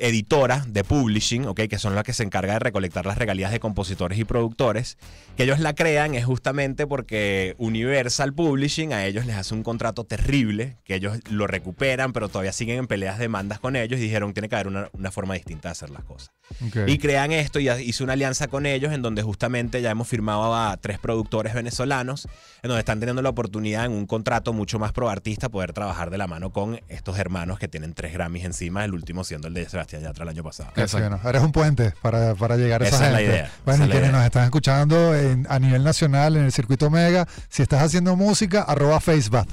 editora 0.00 0.64
de 0.66 0.83
publishing, 0.83 1.47
¿ok? 1.47 1.61
Que 1.69 1.78
son 1.78 1.95
las 1.95 2.04
que 2.04 2.12
se 2.12 2.23
encarga 2.23 2.54
de 2.54 2.59
recolectar 2.59 3.07
las 3.07 3.19
regalías 3.19 3.52
de 3.52 3.61
compositores 3.61 4.19
y 4.19 4.25
productores. 4.25 4.97
Que 5.37 5.45
ellos 5.45 5.61
la 5.61 5.75
crean 5.75 6.14
es 6.14 6.25
justamente 6.25 6.87
porque 6.87 7.54
Universal 7.59 8.33
Publishing 8.33 8.92
a 8.92 9.04
ellos 9.04 9.26
les 9.26 9.37
hace 9.37 9.54
un 9.54 9.62
contrato 9.62 10.04
terrible, 10.04 10.78
que 10.85 10.95
ellos 10.95 11.19
lo 11.30 11.47
recuperan, 11.47 12.12
pero 12.12 12.28
todavía 12.28 12.52
siguen 12.52 12.78
en 12.78 12.87
peleas 12.87 13.19
demandas 13.19 13.61
con 13.61 13.76
ellos 13.76 14.00
y 14.00 14.04
dijeron 14.04 14.33
tiene 14.33 14.49
que 14.49 14.54
haber 14.57 14.69
una, 14.69 14.88
una 14.92 15.11
forma 15.11 15.35
distinta 15.35 15.69
de 15.69 15.73
hacer 15.73 15.90
las 15.90 16.04
cosas. 16.04 16.30
Ok. 16.66 16.88
Y 16.88 16.99
crean 16.99 17.33
esto 17.33 17.61
y 17.61 17.69
hice 17.69 18.02
una 18.02 18.14
alianza 18.14 18.49
con 18.49 18.66
ellos 18.66 18.92
en 18.92 19.02
donde 19.02 19.23
justamente 19.23 19.83
ya 19.83 19.90
hemos 19.90 20.09
firmado 20.09 20.54
a 20.54 20.76
tres 20.78 20.99
productores 20.99 21.54
venezolanos, 21.54 22.26
en 22.62 22.69
donde 22.69 22.80
están 22.80 23.00
teniendo 23.00 23.23
la 23.23 23.28
oportunidad 23.28 23.85
en 23.85 23.92
un 23.92 24.07
contrato 24.07 24.52
mucho 24.52 24.78
más 24.78 24.92
pro 24.92 25.11
artista 25.11 25.49
poder 25.49 25.73
trabajar 25.73 26.11
de 26.11 26.19
la 26.19 26.26
mano 26.26 26.50
con 26.50 26.80
estos 26.88 27.19
hermanos 27.19 27.59
que 27.59 27.69
tienen 27.69 27.95
tres 27.95 28.12
Grammys 28.12 28.45
encima, 28.45 28.85
el 28.85 28.95
último 28.95 29.25
siendo 29.25 29.49
el 29.49 29.54
de 29.54 29.69
Sebastián 29.69 29.90
Yatra 29.99 30.23
el 30.23 30.29
año 30.29 30.43
pasado. 30.45 30.71
Exacto. 30.77 31.09
bueno. 31.09 31.29
Eres 31.29 31.43
un 31.43 31.53
puente 31.53 31.93
para, 32.03 32.35
para 32.35 32.57
llegar 32.57 32.83
a 32.83 32.87
esa, 32.87 32.97
Esa 32.97 33.07
es 33.07 33.13
la 33.13 33.19
gente. 33.19 33.33
idea, 33.35 33.51
Bueno, 33.65 33.85
esa 33.85 33.89
y 33.89 33.91
quienes 33.91 34.09
idea. 34.11 34.19
nos 34.19 34.27
están 34.27 34.45
escuchando 34.45 35.15
en- 35.17 35.47
a 35.51 35.59
nivel 35.59 35.83
nacional 35.83 36.37
en 36.37 36.45
el 36.45 36.53
circuito 36.53 36.91
Mega, 36.91 37.27
si 37.49 37.63
estás 37.63 37.83
haciendo 37.83 38.15
música, 38.17 38.63
arroba 38.63 39.01
Facebook. 39.01 39.47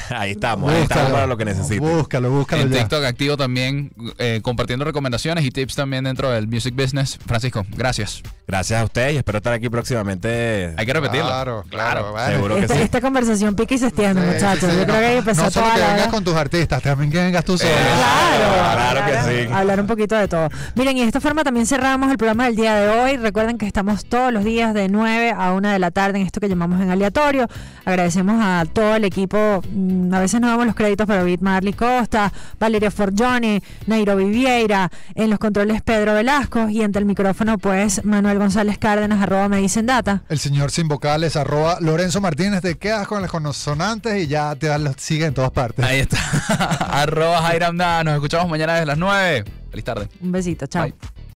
Ahí 0.10 0.32
estamos, 0.32 0.70
ahí 0.72 0.82
estamos 0.82 1.10
para 1.12 1.26
lo 1.26 1.36
que 1.36 1.44
necesiten. 1.44 1.80
Búscalo, 1.80 2.30
búscalo 2.30 2.62
En 2.62 2.70
ya. 2.70 2.78
TikTok 2.80 3.04
activo 3.04 3.36
también, 3.36 3.92
eh, 4.18 4.40
compartiendo 4.42 4.84
recomendaciones 4.84 5.44
y 5.44 5.50
tips 5.50 5.74
también 5.76 6.04
dentro 6.04 6.30
del 6.30 6.46
music 6.48 6.74
business. 6.74 7.18
Francisco, 7.26 7.64
gracias. 7.76 8.22
Gracias 8.46 8.80
a 8.80 8.84
ustedes 8.84 9.14
y 9.14 9.16
espero 9.16 9.38
estar 9.38 9.52
aquí 9.54 9.68
próximamente. 9.70 10.74
Hay 10.76 10.84
que 10.86 10.92
repetirlo. 10.92 11.26
Claro, 11.26 11.64
claro. 11.70 12.14
seguro 12.28 12.56
que 12.56 12.62
Esta, 12.62 12.74
sí. 12.74 12.82
esta 12.82 13.00
conversación 13.00 13.54
pica 13.54 13.74
y 13.74 13.78
se 13.78 13.86
extiende, 13.86 14.20
Sí, 14.20 14.34
muchachos. 14.34 14.60
sí, 14.60 14.70
sí. 14.70 14.76
Yo 14.78 14.84
creo 14.84 14.98
que 14.98 15.04
hay 15.06 15.08
que 15.08 15.12
no, 15.14 15.18
empezar 15.20 15.44
no 15.46 15.50
solo 15.50 15.64
toda 15.66 15.74
que 15.74 15.80
la 15.80 15.86
vengas 15.88 16.02
hora- 16.02 16.10
con 16.12 16.24
tus 16.24 16.34
artistas, 16.34 16.82
también 16.82 17.10
que 17.10 17.18
vengas 17.18 17.44
tú 17.44 17.56
solo. 17.56 17.70
Claro, 17.72 18.94
Claro 18.94 19.06
que 19.06 19.46
sí. 19.46 19.52
Hablar 19.52 19.80
un 19.80 19.86
poquito 19.86 20.14
de 20.16 20.28
todo. 20.28 20.48
Miren, 20.74 20.96
y 20.96 21.00
de 21.00 21.06
esta 21.06 21.20
forma 21.20 21.42
también 21.42 21.66
cerramos 21.66 22.10
el 22.10 22.18
programa 22.18 22.44
del 22.46 22.56
día 22.56 22.74
de 22.76 22.88
hoy. 22.88 23.16
Recuerden 23.16 23.56
que 23.58 23.66
estamos 23.66 24.04
todos 24.04 24.32
los 24.32 24.44
días 24.44 24.74
de 24.74 24.88
9 24.88 25.32
a 25.36 25.52
1 25.52 25.70
de 25.70 25.78
la 25.78 25.90
tarde 25.90 26.18
en 26.20 26.26
esto 26.26 26.40
que 26.40 26.48
llamamos 26.48 26.80
en 26.82 26.90
aleatorio. 26.90 27.48
Agradecemos 27.84 28.36
a 28.42 28.64
todo 28.70 28.96
el 28.96 29.04
equipo. 29.04 29.62
Mm, 29.84 30.14
A 30.14 30.20
veces 30.20 30.40
no 30.40 30.48
damos 30.48 30.66
los 30.66 30.74
créditos, 30.74 31.06
pero 31.06 31.24
Beat 31.24 31.40
Marley 31.40 31.72
Costa, 31.72 32.32
Valeria 32.58 32.90
Forgione, 32.90 33.62
Nairobi 33.86 34.24
Vieira, 34.30 34.90
en 35.14 35.30
los 35.30 35.38
controles 35.38 35.82
Pedro 35.82 36.14
Velasco 36.14 36.68
y 36.68 36.82
ante 36.82 36.98
el 36.98 37.04
micrófono, 37.04 37.58
pues 37.58 38.04
Manuel 38.04 38.38
González 38.38 38.78
Cárdenas, 38.78 39.22
arroba 39.22 39.48
me 39.48 39.58
dicen 39.58 39.86
data. 39.86 40.22
El 40.28 40.38
señor 40.38 40.70
sin 40.70 40.88
vocales, 40.88 41.36
arroba 41.36 41.78
Lorenzo 41.80 42.20
Martínez, 42.20 42.62
te 42.62 42.76
quedas 42.76 43.06
con 43.06 43.20
las 43.22 43.30
consonantes 43.30 44.22
y 44.22 44.26
ya 44.26 44.54
te 44.56 44.68
das- 44.68 44.80
sigue 44.98 45.26
en 45.26 45.34
todas 45.34 45.50
partes. 45.50 45.84
Ahí 45.84 46.00
está. 46.00 46.18
Arroba 47.02 47.42
Jairam. 47.42 47.74
Nos 47.76 48.14
escuchamos 48.14 48.48
mañana 48.48 48.74
desde 48.74 48.86
las 48.86 48.98
9. 48.98 49.44
Feliz 49.70 49.84
tarde. 49.84 50.08
Un 50.20 50.30
besito, 50.32 50.66
chao. 50.66 50.84
Bye. 50.84 50.94